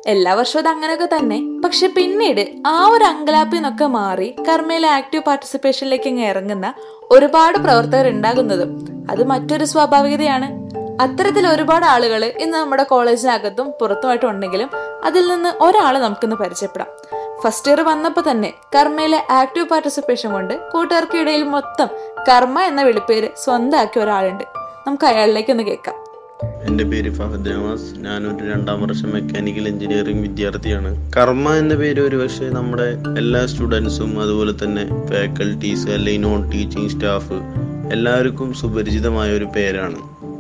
എല്ലാ 0.07 0.35
വർഷവും 0.35 0.61
അത് 0.61 0.69
അങ്ങനെയൊക്കെ 0.69 1.09
തന്നെ. 1.17 1.39
പക്ഷെ 1.65 1.87
പിന്നീട് 1.87 2.43
ആ 2.67 2.87
ഒരു 2.87 3.05
അങ്കലാപ്പിൽ 3.05 3.57
നിന്നൊക്കെ 3.57 3.85
മാറി 3.85 4.35
കർമ്മയിലെ 4.49 4.89
ആക്റ്റീവ് 4.89 5.23
പാർട്ടിസിപ്പേഷനിലേക്ക് 5.23 6.09
അങ്ങ് 6.09 6.25
ഇറങ്ങുന്ന 6.25 6.75
ഒരുപാട് 7.11 7.59
പ്രവർത്തകർ 7.59 8.09
ഉണ്ടാകുന്നതും 8.09 8.71
അത് 9.11 9.25
മറ്റൊരു 9.25 9.65
സ്വാഭാവികതയാണ്. 9.65 10.49
അത്തരത്തിൽ 11.03 11.47
ഒരുപാട് 11.47 11.85
ആളുകൾ 11.85 12.25
ഇന്ന് 12.25 12.59
നമ്മുടെ 12.59 12.83
കോളേജിനകത്തും 12.83 13.67
പുറത്തുമായിട്ടുണ്ടെങ്കിലും 13.81 14.71
അതിൽ 15.05 15.25
നിന്ന് 15.29 15.51
ഒരാൾ 15.65 15.99
നമുക്കിന്ന് 15.99 16.37
പരിചയപ്പെടാം. 16.37 17.18
ഫസ്റ്റ് 17.45 17.71
ഇയർ 17.71 17.81
വന്നപ്പോൾ 17.81 18.31
തന്നെ 18.31 18.55
കർമ്മയിലെ 18.77 19.19
ആക്റ്റീവ് 19.31 19.69
പാർട്ടിസിപ്പേഷൻ 19.69 20.33
കൊണ്ട് 20.33 20.71
കൂട്ടുകാർക്ക് 20.71 21.17
ഇടയിൽ 21.19 21.43
മൊത്തം 21.43 21.89
കർമ്മ 22.29 22.61
എന്ന 22.61 22.83
വിളിപ്പേര് 22.83 23.29
സ്വന്തമാക്കിയ 23.45 24.03
ഒരാളുണ്ട്. 24.03 24.45
നമുക്ക് 24.87 25.07
അയാളിലേക്ക് 25.07 25.51
ഒന്ന് 25.51 25.63
കേൾക്കാം. 25.63 25.95
എന്റെ 26.67 26.85
പേര് 26.85 27.15
ഫഹദ് 27.15 27.47
നവാസ്. 27.47 27.95
ഞാനൊരു 27.97 28.53
രണ്ടാം 28.53 28.83
വർഷം 28.83 29.11
മെക്കാനിക്കൽ 29.11 29.69
എഞ്ചിനീയറിംഗ് 29.69 30.23
വിദ്യാർത്ഥിയാണ്. 30.23 31.13
കർമ്മ 31.17 31.55
എന്ന 31.55 31.75
പേര് 31.75 32.01
ഒരു 32.01 32.17
ഒരുപക്ഷെ 32.17 32.45
നമ്മുടെ 32.45 32.89
എല്ലാ 33.19 33.47
സ്റ്റുഡൻസും 33.47 34.23
അതുപോലെ 34.23 34.53
തന്നെ 34.65 34.87
ഫാക്കൽറ്റീസ് 35.07 35.89
അല്ലെങ്കിൽ 35.89 36.21
നോൺ 36.21 36.51
ടീച്ചിങ് 36.51 36.89
സ്റ്റാഫ് 36.89 37.39
എല്ലാവർക്കും 37.93 38.55
സുപരിചിതമായ 38.55 39.33
ഒരു 39.33 39.45
പേരാണ്. 39.45 39.99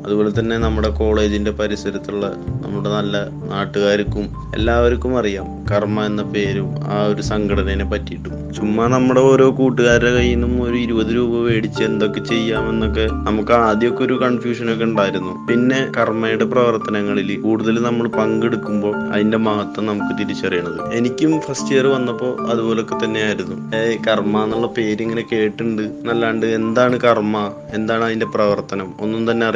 അതുപോലെ 0.08 0.30
തന്നെ 0.40 0.58
നമ്മുടെ 0.58 0.88
കോളേജിന്റെ 0.88 1.50
പരിസരത്തുള്ള 1.50 2.26
നമ്മുടെ 2.64 2.90
നല്ല 2.90 3.16
നാട്ടുകാർക്കും 3.52 4.26
എല്ലാവർക്കും 4.54 5.18
അറിയാം 5.18 5.46
കർമ്മ 5.70 6.04
എന്ന 6.06 6.22
പേരും 6.22 6.68
ആ 6.92 6.98
ഒരു 7.04 7.22
സംഘടനയെ 7.22 7.86
പറ്റിയിട്ടും. 7.92 8.54
ചുമ്മാ 8.56 8.86
നമ്മുടെ 8.86 9.20
ഓരോ 9.20 9.46
കൂട്ടുകാരുടെ 9.58 10.12
കയ്യിൽ 10.14 10.38
നിന്നും 10.40 10.62
ഒരു 10.62 10.76
ഇരുപത് 10.76 11.10
രൂപ 11.16 11.32
മേടിച്ച് 11.46 11.82
എന്തൊക്കെ 11.84 12.20
ചെയ്യാമെന്നൊക്കെ 12.20 13.04
നമുക്ക് 13.26 13.52
ആദ്യമൊക്കെ 13.52 14.02
ഒരു 14.04 14.14
കൺഫ്യൂഷൻ 14.14 14.72
ഒക്കെ 14.72 14.84
ഉണ്ടായിരുന്നു. 14.84 15.32
പിന്നെ 15.50 15.80
കർമ്മയുടെ 15.96 16.44
പ്രവർത്തനങ്ങളിൽ 16.44 17.40
കൂടുതൽ 17.40 17.82
നമ്മൾ 17.82 18.08
പങ്കെടുക്കുമ്പോൾ 18.08 18.96
അതിന്റെ 18.96 19.38
മഹത്വം 19.38 19.86
നമുക്ക് 19.86 20.18
തിരിച്ചറിയണത്. 20.20 20.80
എനിക്കും 20.92 21.40
ഫസ്റ്റ് 21.40 21.74
ഇയർ 21.74 21.86
വന്നപ്പോൾ 21.86 22.32
അതുപോലൊക്കെ 22.50 22.98
തന്നെയായിരുന്നു. 23.04 23.58
കർമ്മ 24.08 24.44
എന്നുള്ള 24.44 24.66
പേര് 24.78 25.02
ഇങ്ങനെ 25.02 25.24
കേട്ടിട്ടുണ്ട്. 25.32 25.82
എന്നല്ലാണ്ട് 25.82 26.46
എന്താണ് 26.46 27.00
കർമ്മ? 27.00 27.36
എന്താണ് 27.74 28.04
അതിന്റെ 28.04 28.26
പ്രവർത്തനം? 28.26 28.94
ഒന്നും 29.00 29.30
തന്നെ 29.30 29.46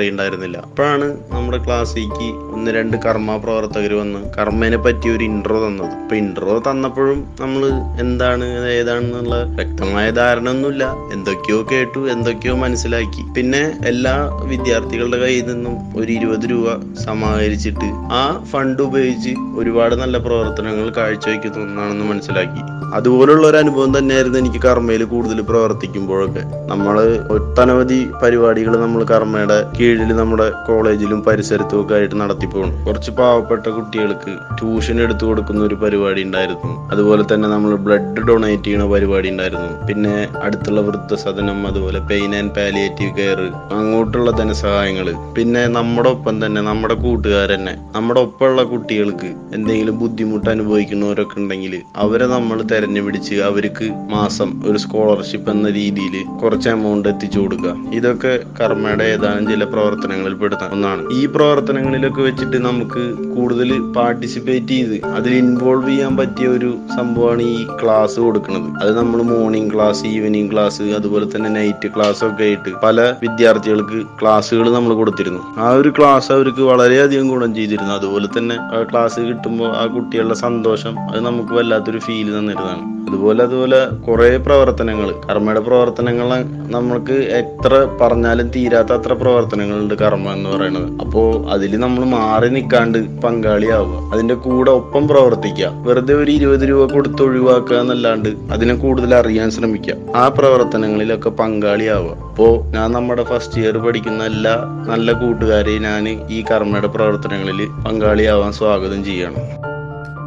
അറിയണ്ടായിരുന്നില്ല 0.42 0.58
അപ്പോഴാണ് 0.66 1.06
നമ്മുടെ 1.34 1.58
ക്ലാസ്സിലേക്ക് 1.64 2.28
ഒന്ന് 2.54 2.70
രണ്ട് 2.76 2.96
കർമ്മ 3.04 3.36
പ്രവർത്തകർ 3.44 3.92
വന്ന് 4.02 4.20
കർമ്മേനെ 4.36 4.76
പറ്റി 4.76 5.08
ഒരു 5.14 5.24
ഇൻട്രോ 5.30 5.58
തന്നത്. 5.66 5.92
അപ്പൊ 6.02 6.16
ഇൻട്രോ 6.22 6.54
തന്നപ്പോഴും 6.68 7.18
നമ്മൾ 7.40 7.62
എന്താണ് 8.04 8.46
ഏതാണെന്നുള്ള 8.78 9.36
വ്യക്തമായ 9.58 10.06
ധാരണ 10.10 10.48
ഒന്നുമില്ല. 10.54 10.84
എന്തൊക്കെയോ 11.12 11.58
കേട്ടു 11.72 12.00
എന്തൊക്കെയോ 12.14 12.54
മനസ്സിലാക്കി. 12.64 13.24
പിന്നെ 13.36 13.62
എല്ലാ 13.92 14.14
വിദ്യാർത്ഥികളുടെ 14.52 15.20
കയ്യിൽ 15.24 15.46
നിന്നും 15.52 15.76
ഒരു 16.00 16.10
ഇരുപത് 16.18 16.46
രൂപ 16.52 16.66
സമാഹരിച്ചിട്ട് 17.06 17.90
ആ 18.20 18.22
ഫണ്ട് 18.52 18.82
ഉപയോഗിച്ച് 18.82 19.34
ഒരുപാട് 19.58 19.94
നല്ല 19.94 20.18
പ്രവർത്തനങ്ങൾ 20.18 20.86
കാഴ്ചവെക്കുന്ന 20.98 21.64
ഒന്നാണെന്ന് 21.66 22.06
മനസ്സിലാക്കി. 22.12 22.62
അതുപോലുള്ള 22.94 23.44
ഒരു 23.46 23.56
അനുഭവം 23.56 23.98
തന്നെയായിരുന്നു 23.98 24.38
എനിക്ക് 24.38 24.60
കർമ്മയിൽ 24.64 25.02
കൂടുതൽ 25.04 25.38
പ്രവർത്തിക്കുമ്പോഴൊക്കെ. 25.50 26.42
നമ്മൾ 26.72 26.96
ഒട്ടനവധി 27.36 27.98
പരിപാടികൾ 28.22 28.72
നമ്മൾ 28.84 29.04
കർമ്മയുടെ 29.04 29.58
കീഴിൽ 29.78 30.10
നമ്മുടെ 30.22 30.48
കോളേജിലും 30.68 31.20
പരിസരത്തും 31.28 31.78
ഒക്കെ 31.82 31.94
ആയിട്ട് 31.98 32.16
നടത്തിപ്പോണം 32.22 32.72
കുറച്ച് 32.86 33.10
പാവപ്പെട്ട 33.18 33.66
കുട്ടികൾക്ക് 33.76 34.32
ട്യൂഷൻ 34.58 34.96
എടുത്തു 35.04 35.24
കൊടുക്കുന്ന 35.28 35.62
ഒരു 35.68 35.76
പരിപാടി 35.82 36.20
ഉണ്ടായിരുന്നു. 36.28 36.70
അതുപോലെ 36.92 37.22
തന്നെ 37.30 37.48
നമ്മൾ 37.54 37.72
ബ്ലഡ് 37.86 38.22
ഡൊണേറ്റ് 38.28 38.64
ചെയ്യുന്ന 38.66 38.86
പരിപാടി 38.94 39.28
ഉണ്ടായിരുന്നു. 39.34 39.70
പിന്നെ 39.88 40.14
അടുത്തുള്ള 40.44 40.80
വൃദ്ധസദനം 40.88 41.58
അതുപോലെ 41.70 42.00
പെയിൻ 42.10 42.32
ആൻഡ് 42.40 42.54
പാലിയേറ്റീവ് 42.58 43.12
കെയർ 43.18 43.40
അങ്ങോട്ടുള്ള 43.78 44.30
ധനസഹായങ്ങൾ 44.40 45.08
പിന്നെ 45.36 45.62
നമ്മുടെ 45.76 46.08
ഒപ്പം 46.14 46.36
തന്നെ 46.44 46.60
നമ്മുടെ 46.68 46.96
കൂട്ടുകാരെന്നെ 47.04 47.74
നമ്മുടെ 47.96 48.20
ഒപ്പമുള്ള 48.26 48.62
കുട്ടികൾക്ക് 48.72 49.30
എന്തെങ്കിലും 49.56 49.96
ബുദ്ധിമുട്ട് 50.02 50.48
അനുഭവിക്കുന്നവരൊക്കെ 50.54 51.38
ഉണ്ടെങ്കിൽ 51.42 51.74
അവരെ 52.04 52.26
നമ്മൾ 52.34 52.58
തെരഞ്ഞു 52.72 53.02
പിടിച്ച് 53.06 53.36
അവർക്ക് 53.48 53.88
മാസം 54.14 54.48
ഒരു 54.68 54.78
സ്കോളർഷിപ്പ് 54.84 55.50
എന്ന 55.54 55.68
രീതിയിൽ 55.78 56.14
കുറച്ച് 56.42 56.68
എമൗണ്ട് 56.74 57.08
എത്തിച്ചു 57.12 57.38
കൊടുക്കുക. 57.42 57.74
ഇതൊക്കെ 57.98 58.32
കർമ്മയുടെ 58.60 59.06
ഏതാനും 59.14 59.46
ചില 59.52 59.64
പ്രവർത്തനങ്ങളിൽ 60.12 60.34
പെടുന്ന 60.40 60.74
ഒന്നാണ്. 60.74 61.02
ഈ 61.18 61.20
പ്രവർത്തനങ്ങളിലൊക്കെ 61.34 62.22
വെച്ചിട്ട് 62.22 62.58
നമുക്ക് 62.66 63.02
കൂടുതൽ 63.34 63.68
പാർട്ടിസിപ്പേറ്റ് 63.96 64.74
ചെയ്ത് 64.74 64.96
അതിൽ 65.16 65.32
ഇൻവോൾവ് 65.34 65.88
ചെയ്യാൻ 65.88 66.12
പറ്റിയ 66.20 66.46
ഒരു 66.48 66.70
സംഭവമാണ് 66.96 67.42
ഈ 67.42 67.66
ക്ലാസ് 67.82 68.18
കൊടുക്കുന്നത്. 68.20 68.68
അത് 68.82 68.92
നമ്മൾ 68.98 69.22
മോർണിംഗ് 69.22 69.70
ക്ലാസ് 69.74 70.02
ഈവനിങ് 70.06 70.50
ക്ലാസ് 70.52 70.82
അതുപോലെ 70.98 71.26
തന്നെ 71.36 71.50
നൈറ്റ് 71.58 71.90
ക്ലാസ് 71.96 72.24
ഒക്കെ 72.24 72.44
ആയിട്ട് 72.48 72.72
പല 72.84 73.00
വിദ്യാർത്ഥികൾക്ക് 73.24 74.00
ക്ലാസ്സുകൾ 74.22 74.68
നമ്മൾ 74.72 74.94
കൊടുത്തിരുന്നു. 74.94 75.42
ആ 75.58 75.68
ഒരു 75.80 75.92
ക്ലാസ് 75.98 76.32
അവർക്ക് 76.32 76.64
വളരെയധികം 76.72 77.28
ഗുണം 77.28 77.54
ചെയ്തിരുന്നു. 77.54 77.94
അതുപോലെ 77.94 78.28
തന്നെ 78.38 78.58
ക്ലാസ് 78.92 79.20
കിട്ടുമ്പോൾ 79.20 79.70
ആ 79.82 79.86
കുട്ടികളുടെ 79.86 80.34
സന്തോഷം 80.46 80.96
അത് 81.08 81.20
നമുക്ക് 81.26 81.54
വല്ലാത്തൊരു 81.60 81.98
ഫീൽ 81.98 82.30
തന്നിരുന്നതാണ്. 82.38 82.84
അതുപോലെ 83.12 83.44
അതുപോലെ 83.44 83.86
കുറെ 83.86 84.36
പ്രവർത്തനങ്ങൾ 84.36 85.12
കർമ്മയുടെ 85.12 85.60
പ്രവർത്തനങ്ങൾ 85.60 86.44
നമ്മൾക്ക് 86.70 87.12
എത്ര 87.12 87.98
പറഞ്ഞാലും 88.00 88.48
തീരാത്ത 88.48 88.92
അത്ര 88.92 89.12
പ്രവർത്തനങ്ങളുണ്ട് 89.12 89.94
കർമ്മ 89.94 90.32
എന്ന് 90.32 90.50
പറയുന്നത്. 90.50 91.00
അപ്പോൾ 91.00 91.50
അതിൽ 91.50 91.76
നമ്മൾ 91.80 92.04
മാറി 92.04 92.48
നിൽക്കാണ്ട് 92.48 93.20
പങ്കാളിയാവുക. 93.20 94.12
അതിന്റെ 94.12 94.34
കൂടെ 94.34 94.70
ഒപ്പം 94.70 95.08
പ്രവർത്തിക്കുക. 95.08 95.70
വെറുതെ 95.86 96.14
ഒരു 96.14 96.30
ഇരുപത് 96.30 96.68
രൂപ 96.68 96.92
കൊടുത്ത് 96.92 97.22
ഒഴിവാക്കുക 97.22 97.76
എന്നല്ലാണ്ട് 97.76 98.28
അതിനെ 98.28 98.74
കൂടുതൽ 98.74 99.14
അറിയാൻ 99.14 99.50
ശ്രമിക്കുക. 99.50 99.94
ആ 100.16 100.28
പ്രവർത്തനങ്ങളിലൊക്കെ 100.28 101.30
പങ്കാളിയാവുക. 101.30 102.10
അപ്പോൾ 102.10 102.62
ഞാൻ 102.62 102.92
നമ്മുടെ 102.92 103.24
ഫസ്റ്റ് 103.24 103.60
ഇയർ 103.60 103.78
പഠിക്കുന്ന 103.78 104.24
എല്ലാ 104.24 104.84
നല്ല 104.88 105.12
കൂട്ടുകാരെയും 105.12 105.82
ഞാൻ 105.82 106.08
ഈ 106.08 106.44
കർമ്മയുടെ 106.50 106.86
പ്രവർത്തനങ്ങളിൽ 106.86 107.66
പങ്കാളിയാവാൻ 107.66 108.52
സ്വാഗതം 108.52 109.04
ചെയ്യണം. 109.04 109.71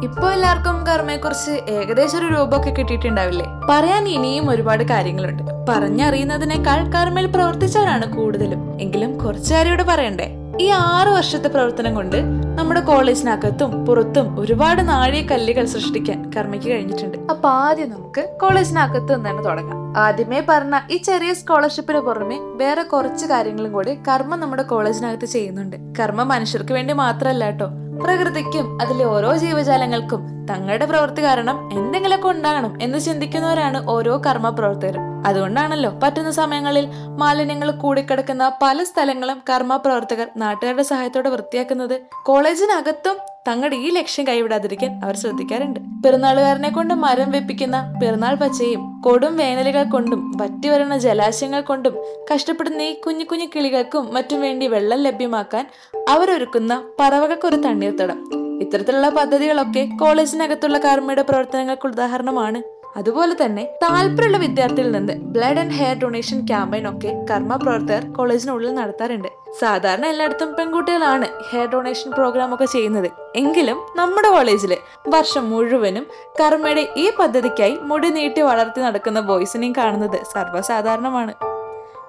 ഇപ്പൊ 0.04 0.30
എല്ലാവർക്കും 0.30 0.86
കർമ്മയെക്കുറിച്ച് 0.86 1.50
ഏകദേശം 1.50 2.18
ഒരു 2.18 2.34
രൂപമൊക്കെ 2.34 2.70
കിട്ടിയിട്ടുണ്ടാവില്ലേ? 2.70 3.46
പറയാൻ 3.68 4.08
ഇനിയും 4.08 4.50
ഒരുപാട് 4.50 4.84
കാര്യങ്ങളുണ്ട്. 4.84 5.42
പറഞ്ഞറിയുന്നതിനേക്കാൾ 5.68 6.90
കർമ്മയിൽ 6.90 7.26
പ്രവർത്തിച്ചവരാണ് 7.26 8.12
കൂടുതലും. 8.12 8.80
എങ്കിലും 8.80 9.18
കുറച്ചു 9.18 9.54
കാര്യം 9.54 9.86
പറയണ്ടേ? 9.88 10.32
ഈ 10.60 10.68
ആറു 10.68 11.10
വർഷത്തെ 11.10 11.48
പ്രവർത്തനം 11.48 11.94
കൊണ്ട് 11.94 12.16
നമ്മുടെ 12.58 12.80
കോളേജിനകത്തും 12.80 13.86
പുറത്തും 13.86 14.40
ഒരുപാട് 14.40 14.88
നാഴിക 14.88 15.26
കല്ലുകൾ 15.26 15.64
സൃഷ്ടിക്കാൻ 15.64 16.32
കർമ്മയ്ക്ക് 16.36 16.68
കഴിഞ്ഞിട്ടുണ്ട്. 16.68 17.18
അപ്പൊ 17.30 17.48
ആദ്യം 17.48 17.90
നമുക്ക് 17.90 18.38
കോളേജിനകത്ത് 18.42 19.14
തന്നെ 19.14 19.42
തുടങ്ങാം. 19.42 19.96
ആദ്യമേ 19.96 20.42
പറഞ്ഞ 20.48 20.80
ഈ 20.90 20.96
ചെറിയ 20.96 21.32
സ്കോളർഷിപ്പിന് 21.32 21.98
പുറമെ 21.98 22.38
വേറെ 22.38 22.82
കുറച്ച് 22.82 23.26
കാര്യങ്ങളും 23.26 23.72
കൂടി 23.72 23.94
കർമ്മ 23.94 24.36
നമ്മുടെ 24.36 24.62
കോളേജിനകത്ത് 24.62 25.24
ചെയ്യുന്നുണ്ട്. 25.24 25.76
കർമ്മ 26.00 26.22
മനുഷ്യർക്ക് 26.22 26.72
വേണ്ടി 26.72 26.94
മാത്രമല്ല 26.94 27.44
കേട്ടോ. 27.44 27.70
പ്രകൃതിക്കും 28.02 28.78
അതിലെ 28.82 29.04
ഓരോ 29.04 29.36
ജീവജാലങ്ങൾക്കും 29.36 30.46
തങ്ങളുടെ 30.50 30.84
പ്രവൃത്തി 30.84 31.22
കാരണം 31.22 31.56
എന്തെങ്കിലുമൊക്കെ 31.72 32.28
ഉണ്ടാകണം 32.28 32.78
എന്ന് 32.82 32.98
ചിന്തിക്കുന്നവരാണ് 32.98 33.78
ഓരോ 33.86 34.22
കർമ്മ 34.26 34.48
പ്രവർത്തകരും 34.48 35.04
അതുകൊണ്ടാണല്ലോ 35.26 35.90
പറ്റുന്ന 36.02 36.30
സമയങ്ങളിൽ 36.30 36.86
മാലിന്യങ്ങൾ 37.18 37.70
കൂടിക്കിടക്കുന്ന 37.70 38.52
പല 38.62 38.82
സ്ഥലങ്ങളും 38.82 39.42
കർമ്മ 39.50 39.76
പ്രവർത്തകർ 39.76 40.28
നാട്ടുകാരുടെ 40.36 40.82
സഹായത്തോടെ 40.82 41.28
വൃത്തിയാക്കുന്നത്. 41.28 42.00
കോളേജിനകത്തും 42.22 43.16
തങ്ങളുടെ 43.48 43.76
ഈ 43.76 43.90
ലക്ഷ്യം 43.90 44.26
കൈവിടാതിരിക്കാൻ 44.28 45.04
അവർ 45.04 45.16
ശ്രദ്ധിക്കാറുണ്ട്. 45.16 45.80
പിറന്നാളുകാരനെ 46.04 46.70
കൊണ്ട് 46.70 46.94
മരം 46.94 47.30
വെപ്പിക്കുന്ന 47.30 47.94
പിറന്നാൾ 48.02 48.34
പച്ചയും 48.34 49.02
കൊടും 49.02 49.36
വേനലുകൾ 49.36 49.84
കൊണ്ടും 49.84 50.32
വറ്റി 50.36 50.68
വരുന്ന 50.68 50.98
ജലാശയങ്ങൾ 50.98 51.60
കൊണ്ടും 51.60 51.94
കഷ്ടപ്പെടുന്ന 52.34 52.82
ഈ 52.82 53.00
കുഞ്ഞു 53.00 53.24
കുഞ്ഞു 53.24 53.44
കിളികൾക്കും 53.44 54.14
മറ്റും 54.14 54.40
വേണ്ടി 54.40 54.66
വെള്ളം 54.66 54.98
ലഭ്യമാക്കാൻ 54.98 55.70
അവരൊരുക്കുന്ന 56.08 56.82
പറവകൾക്കൊരു 57.00 57.56
തണ്ണീർത്തടം. 57.56 58.18
ഇത്തരത്തിലുള്ള 58.62 59.08
പദ്ധതികളൊക്കെ 59.08 59.88
കോളേജിനകത്തുള്ള 60.00 60.78
കർമ്മയുടെ 60.78 61.22
പ്രവർത്തനങ്ങൾക്ക് 61.22 61.86
ഉദാഹരണമാണ്. 61.86 62.75
അതുപോലെ 62.98 63.34
തന്നെ 63.44 63.64
താല്പര്യമുള്ള 63.82 64.38
വിദ്യാർത്ഥികളിൽ 64.38 64.92
നിന്ന് 64.92 65.14
blood 65.34 65.58
and 65.58 65.70
hair 65.70 65.96
donation 65.96 66.46
campaign 66.46 66.88
ഒക്കെ 66.90 67.10
കർമ്മ 67.30 67.56
പ്രവർത്തകർ 67.56 68.04
കോളേജിനുള്ളിൽ 68.12 68.74
നടത്താറുണ്ട്. 68.74 69.28
സാധാരണ 69.60 70.06
എല്ലായിടത്തും 70.06 70.54
പെൺകുട്ടികളാണ് 70.58 71.26
ഹെയർ 71.50 71.68
ഡൊണേഷൻ 71.72 72.10
പ്രോഗ്രാം 72.10 72.54
ഒക്കെ 72.54 72.64
ചെയ്യുന്നത്. 72.64 73.08
എങ്കിലും 73.36 73.78
നമ്മുടെ 73.96 74.28
കോളേജിൽ 74.28 74.76
വർഷം 75.08 75.50
മുഴുവനും 75.50 76.06
കർമ്മയുടെ 76.40 76.86
ഈ 76.96 77.10
പദ്ധതിക്കായി 77.18 77.76
മുടി 77.82 78.08
നീട്ടി 78.08 78.40
വളർത്തി 78.40 78.80
നടക്കുന്ന 78.80 79.20
ബോയ്സിനെയും 79.20 79.74
കാണുന്നത് 79.78 80.18
സർവസാധാരണമാണ്. 80.34 81.34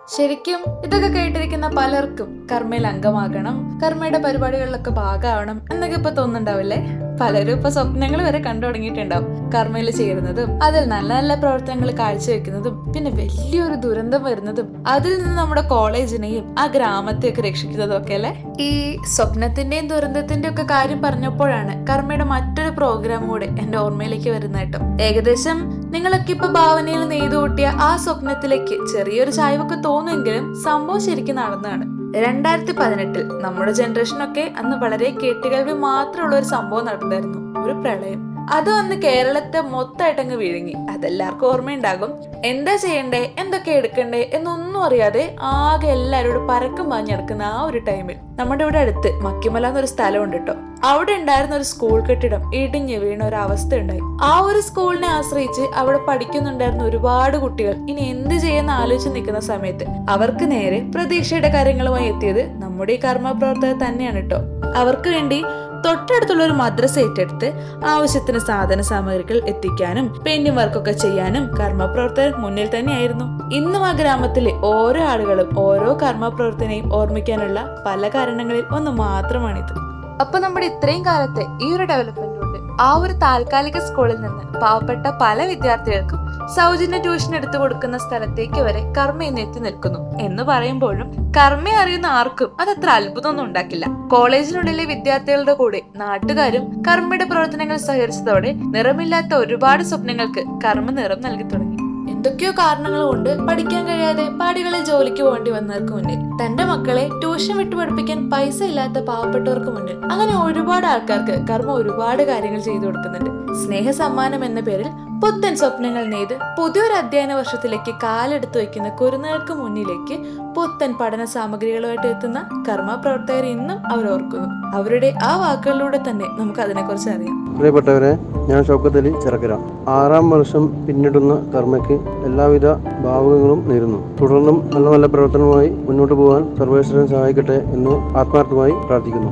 ശരിക്കും 0.08 0.62
ഇതൊക്കെ 0.84 1.08
കേട്ടിരിക്കുന്ന 1.08 1.68
പലർക്കും 1.68 2.48
കർമ്മയിൽ 2.52 2.88
അംഗമാകണം 2.88 3.80
കർമ്മയുടെ 3.84 4.18
പരിപാടികളിലൊക്കെ 4.18 4.90
ഭാഗമാവണം 4.92 5.62
എന്നൊക്കെ 5.74 5.96
ഇപ്പൊ 5.96 6.10
തോന്നുന്നുണ്ടാവില്ലേ? 6.10 6.78
പലരും 7.22 7.54
ഇപ്പൊ 7.54 7.70
സ്വപ്നങ്ങൾ 7.70 8.22
വരെ 8.22 8.40
കണ്ടു 8.40 8.66
തുടങ്ങിയിട്ടുണ്ടാവും. 8.66 9.52
കർമ്മയിൽ 9.56 9.92
ചേരുന്നതും 9.92 10.64
അതിൽ 10.64 10.86
നല്ല 10.86 11.14
നല്ല 11.14 11.36
പ്രവർത്തനങ്ങൾ 11.36 11.92
കാഴ്ചവെക്കുന്നതും 11.92 12.94
പിന്നെ 12.94 13.12
വലിയൊരു 13.12 13.74
ദുരന്തം 13.76 14.24
വരുന്നതും 14.24 14.84
അതിൽ 14.88 15.18
നിന്ന് 15.18 15.38
നമ്മുടെ 15.38 15.62
കോളേജിനെയും 15.62 16.56
ആ 16.60 16.66
ഗ്രാമത്തെയൊക്കെ 16.68 17.42
രക്ഷിക്കുന്നതും 17.42 17.98
ഒക്കെ 17.98 18.14
അല്ലേ? 18.14 18.32
ഈ 18.60 18.70
സ്വപ്നത്തിന്റെയും 19.06 19.88
ദുരന്തത്തിന്റെയും 19.88 20.54
ഒക്കെ 20.54 20.64
കാര്യം 20.64 21.02
പറഞ്ഞപ്പോഴാണ് 21.02 21.88
കർമ്മയുടെ 21.90 22.24
മറ്റൊരു 22.24 22.70
പ്രോഗ്രാം 22.70 23.28
കൂടെ 23.28 23.46
എന്റെ 23.60 23.78
ഓർമ്മയിലേക്ക് 23.78 24.30
വരുന്ന 24.30 24.58
കേട്ടോ. 24.60 24.80
ഏകദേശം 25.04 25.58
നിങ്ങളൊക്കെ 25.92 26.32
ഇപ്പൊ 26.32 26.48
ഭാവനയിൽ 26.48 27.08
നെയ്തു 27.08 27.36
കൂട്ടിയ 27.36 27.68
ആ 27.80 27.98
സ്വപ്നത്തിലേക്ക് 27.98 28.88
ചെറിയൊരു 28.94 29.32
ചായ്വൊക്കെ 29.32 29.76
തോന്നുമെങ്കിലും 29.98 30.64
സംഭവം 30.64 31.02
ശരിക്കും 31.02 31.36
നടന്നതാണ്. 31.36 31.98
രണ്ടായിരത്തി 32.16 32.72
പതിനെട്ടിൽ 32.72 33.28
നമ്മുടെ 33.28 33.72
ജനറേഷനൊക്കെ 33.72 34.54
അന്ന് 34.58 34.78
വളരെ 34.78 35.10
കേട്ടുകേൾവി 35.24 35.74
മാത്രമുള്ള 35.74 36.36
ഒരു 36.36 36.46
സംഭവം 36.46 36.86
നടന്നായിരുന്നു 36.86 37.60
ഒരു 37.60 37.74
പ്രളയം. 37.74 38.28
അത് 38.52 38.70
അന്ന് 38.70 38.96
കേരളത്തെ 38.96 39.62
മൊത്തമായിട്ട് 39.62 40.22
അങ്ങ് 40.22 40.36
വിഴുങ്ങി. 40.36 40.74
അതെല്ലാവർക്കും 40.92 41.48
ഓർമ്മയുണ്ടാകും. 41.48 42.14
എന്താ 42.46 42.76
ചെയ്യണ്ടേ? 42.76 43.36
എന്തൊക്കെ 43.40 43.72
എടുക്കണ്ടേ? 43.72 44.30
എന്നൊന്നും 44.34 44.84
അറിയാതെ 44.84 45.36
ആകെ 45.42 45.88
എല്ലാവരോടും 45.88 46.48
പരക്കം 46.48 46.90
പാഞ്ഞെടുക്കുന്ന 46.90 47.44
ആ 47.44 47.62
ഒരു 47.62 47.78
ടൈമിൽ 47.78 48.16
നമ്മുടെ 48.36 48.64
ഇവിടെ 48.64 48.80
അടുത്ത് 48.80 49.20
മക്കിമല 49.22 49.68
എന്നൊരു 49.68 49.86
സ്ഥലമുണ്ട് 49.86 50.38
കേട്ടോ. 50.38 50.54
അവിടെ 50.84 51.14
ഉണ്ടായിരുന്ന 51.14 51.56
ഒരു 51.56 51.64
സ്കൂൾ 51.64 52.02
കെട്ടിടം 52.02 52.54
ഇടിഞ്ഞു 52.54 52.98
വീണ 52.98 53.24
ഒരു 53.24 53.36
അവസ്ഥ 53.36 53.76
ഉണ്ടായി. 53.76 54.02
ആ 54.22 54.40
ഒരു 54.40 54.60
സ്കൂളിനെ 54.60 55.08
ആശ്രയിച്ച് 55.08 55.62
അവിടെ 55.76 55.98
പഠിക്കുന്നുണ്ടായിരുന്ന 55.98 56.84
ഒരുപാട് 56.84 57.38
കുട്ടികൾ 57.38 57.72
ഇനി 57.72 58.02
എന്ത് 58.02 58.36
ചെയ്യുന്ന 58.36 58.72
ആലോചിച്ച് 58.72 59.10
നിൽക്കുന്ന 59.10 59.40
സമയത്ത് 59.40 59.86
അവർക്ക് 60.10 60.52
നേരെ 60.52 60.92
പ്രതീക്ഷയുടെ 60.96 61.50
കാര്യങ്ങളുമായി 61.50 62.06
എത്തിയത് 62.06 62.62
നമ്മുടെ 62.64 62.94
ഈ 62.94 62.98
കർമ്മ 62.98 63.32
പ്രവർത്തകർ 63.32 63.88
തന്നെയാണ് 63.88 64.16
കേട്ടോ 64.16 64.40
അവർക്ക് 64.76 65.10
വേണ്ടി 65.10 65.46
തൊട്ടടുത്തുള്ള 65.86 66.44
ഒരു 66.44 66.54
മദ്രസ 66.54 67.00
ഏറ്റെടുത്ത് 67.00 67.54
ആവശ്യത്തിന് 67.86 68.40
സാധന 68.40 68.82
സാമഗ്രികൾ 68.82 69.48
എത്തിക്കാനും 69.48 70.22
പെയിന്റിംഗ് 70.26 70.60
വർക്കൊക്കെ 70.60 70.92
ചെയ്യാനും 70.92 71.56
കർമ്മപ്രവർത്തകർ 71.60 72.40
മുന്നിൽ 72.40 72.70
തന്നെയായിരുന്നു. 72.76 73.54
ഇന്നും 73.54 73.86
ആ 73.86 73.92
ഗ്രാമത്തിലെ 73.92 74.52
ഓരോ 74.52 75.04
ആളുകളും 75.04 75.60
ഓരോ 75.60 75.98
കർമ്മപ്രവർത്തനെയും 76.04 76.94
ഓർമ്മിക്കാനുള്ള 76.94 77.82
പല 77.86 78.10
കാരണങ്ങളിൽ 78.10 78.64
ഒന്ന് 78.72 78.92
മാത്രമാണിത്. 78.92 79.87
അപ്പൊ 80.22 80.40
നമ്മുടെ 80.40 80.66
ഇത്രയും 80.66 81.06
കാലത്തെ 81.06 81.46
ഈ 81.62 81.74
ഒരു 81.74 81.84
ഡെവലപ്മെന്റ് 81.84 82.38
കൊണ്ട് 82.40 82.82
ആ 82.82 82.90
ഒരു 82.96 83.14
താൽക്കാലിക 83.14 83.78
സ്കൂളിൽ 83.78 84.18
നിന്ന് 84.22 84.60
പാവപ്പെട്ട 84.62 85.06
പല 85.22 85.46
വിദ്യാർത്ഥികൾക്കും 85.46 86.20
സൗജന്യ 86.56 87.00
ട്യൂഷൻ 87.00 87.36
എടുത്തു 87.36 87.58
കൊടുക്കുന്ന 87.58 87.98
സ്ഥലത്തേക്ക് 87.98 88.62
വരെ 88.68 88.82
കർമ്മ 88.98 89.24
ഇന്ന് 89.24 89.42
എത്തി 89.42 89.60
നിൽക്കുന്നു. 89.60 90.00
എന്ന് 90.22 90.44
പറയുമ്പോഴും 90.44 91.08
കർമ്മ 91.38 91.70
അറിയുന്ന 91.82 92.06
ആർക്കും 92.20 92.50
അതത്ര 92.62 92.90
അത്ഭുതമൊന്നും 92.90 93.46
ഉണ്ടാക്കില്ല. 93.46 93.86
കോളേജിനുള്ളിലെ 94.14 94.86
വിദ്യാർത്ഥികളുടെ 94.86 95.54
കൂടെ 95.54 95.82
നാട്ടുകാരും 95.96 96.84
കർമ്മയുടെ 96.88 97.26
പ്രവർത്തനങ്ങൾ 97.26 97.78
സഹകരിച്ചതോടെ 97.78 98.54
നിറമില്ലാത്ത 98.76 99.34
ഒരുപാട് 99.34 99.84
സ്വപ്നങ്ങൾക്ക് 99.84 100.44
കർമ്മ 100.66 100.92
നിറം 100.92 101.22
നൽകി 101.22 101.44
തുടങ്ങി. 101.44 101.77
എന്തൊക്കെയോ 102.18 102.52
കാരണങ്ങൾ 102.52 103.02
കൊണ്ട് 103.02 103.30
പഠിക്കാൻ 103.48 103.88
കഴിയാതെ 103.88 104.24
പാടികളിൽ 104.40 104.84
ജോലിക്ക് 104.84 105.24
പോകേണ്ടി 105.24 105.52
വന്നവർക്ക് 105.52 105.94
മുന്നിൽ. 105.94 106.20
തന്റെ 106.42 106.64
മക്കളെ 106.64 107.10
ട്യൂഷൻ 107.22 107.58
വിട്ടു 107.58 107.76
പഠിപ്പിക്കാൻ 107.76 108.30
പൈസ 108.32 108.64
ഇല്ലാത്ത 108.64 109.04
പാവപ്പെട്ടവർക്ക് 109.06 109.72
മുന്നിൽ. 109.72 109.98
അങ്ങനെ 110.12 110.34
ഒരുപാട് 110.44 110.86
ആൾക്കാർക്ക് 110.86 111.36
കർമ്മ 111.50 111.72
ഒരുപാട് 111.72 112.24
കാര്യങ്ങൾ 112.24 112.60
ചെയ്തു 112.60 112.86
കൊടുക്കുന്നുണ്ട്. 112.86 113.30
സ്നേഹ 113.54 113.92
സമ്മാനം 113.92 114.46
എന്ന 114.46 114.60
പേരിൽ 114.60 114.90
പുത്തൻ 115.22 115.56
സ്വപ്നങ്ങൾ 115.56 116.04
നെയ്ത് 116.06 116.34
പുതിയൊരു 116.58 116.94
അധ്യയന 116.94 117.34
വർഷത്തിലേക്ക് 117.34 117.92
കാലെടുത്ത് 118.04 118.58
വയ്ക്കുന്ന 118.58 118.90
കുരുന്നുകൾക്ക് 118.90 119.54
മുന്നിലേക്ക് 119.54 120.16
പുത്തൻ 120.56 120.94
പഠന 121.02 121.24
സാമഗ്രികളുമായിട്ട് 121.36 122.08
എത്തുന്ന 122.08 122.40
കർമ്മ 122.70 122.96
പ്രവർത്തകർ 122.96 123.46
ഇന്നും 123.46 123.80
അവർ 123.92 124.06
ഓർക്കുന്നു. 124.12 124.50
അവരുടെ 124.78 125.14
ആ 125.24 125.38
വാക്കുകളിലൂടെ 125.38 126.00
തന്നെ 126.10 126.26
നമുക്ക് 126.40 126.60
അതിനെക്കുറിച്ച് 126.60 127.10
അറിയാം. 127.10 127.37
പ്രിയപ്പെട്ടവരെ 127.58 128.18
ഞാൻ 128.50 128.64
ഷൗക്കത്തലി 128.64 129.12
ചെറുക്കര. 129.24 129.54
ആറാം 129.88 130.30
വർഷം 130.30 130.86
പിന്നിടുന്ന 130.86 131.34
കർമ്മയ്ക്ക് 131.56 131.96
എല്ലാവിധ 132.28 132.68
ഭാവുകങ്ങളും 133.06 133.70
നേരുന്നു. 133.70 134.00
തുടർന്നും 134.22 134.70
നല്ല 134.74 134.90
നല്ല 134.90 135.06
പ്രവർത്തനവുമായി 135.06 135.70
മുന്നോട്ട് 135.70 136.14
പോകാൻ 136.14 136.58
സർവേശ്വരൻ 136.58 137.08
സഹായിക്കട്ടെ 137.08 137.58
എന്ന് 137.76 138.18
ആത്മാർത്ഥമായി 138.18 138.72
പ്രാർത്ഥിക്കുന്നു. 138.72 139.32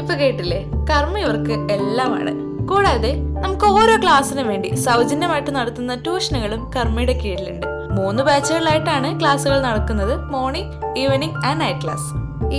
ഇപ്പൊ 0.00 0.14
കേട്ടില്ലേ? 0.14 0.60
കർമ്മ 0.90 1.18
ഇവർക്ക് 1.18 1.54
എല്ലാമാണ്. 1.76 2.32
കൂടാതെ 2.70 3.12
നമുക്ക് 3.44 3.64
ഓരോ 3.64 3.94
ക്ലാസ്സിനും 4.02 4.48
വേണ്ടി 4.48 4.68
സൗജന്യമായിട്ട് 4.86 5.50
നടത്തുന്ന 5.50 5.94
ട്യൂഷനുകളും 5.94 6.70
കർമ്മയുടെ 6.76 7.12
കീഴിലുണ്ട്. 7.12 7.66
മൂന്ന് 7.98 8.22
ബാച്ചുകളിലായിട്ടാണ് 8.22 9.20
ക്ലാസ്സുകൾ 9.20 9.60
നടക്കുന്നത് 9.62 10.14
morning 10.34 10.70
evening 11.02 11.46
and 11.46 11.60
night 11.60 11.82
class. 11.84 12.08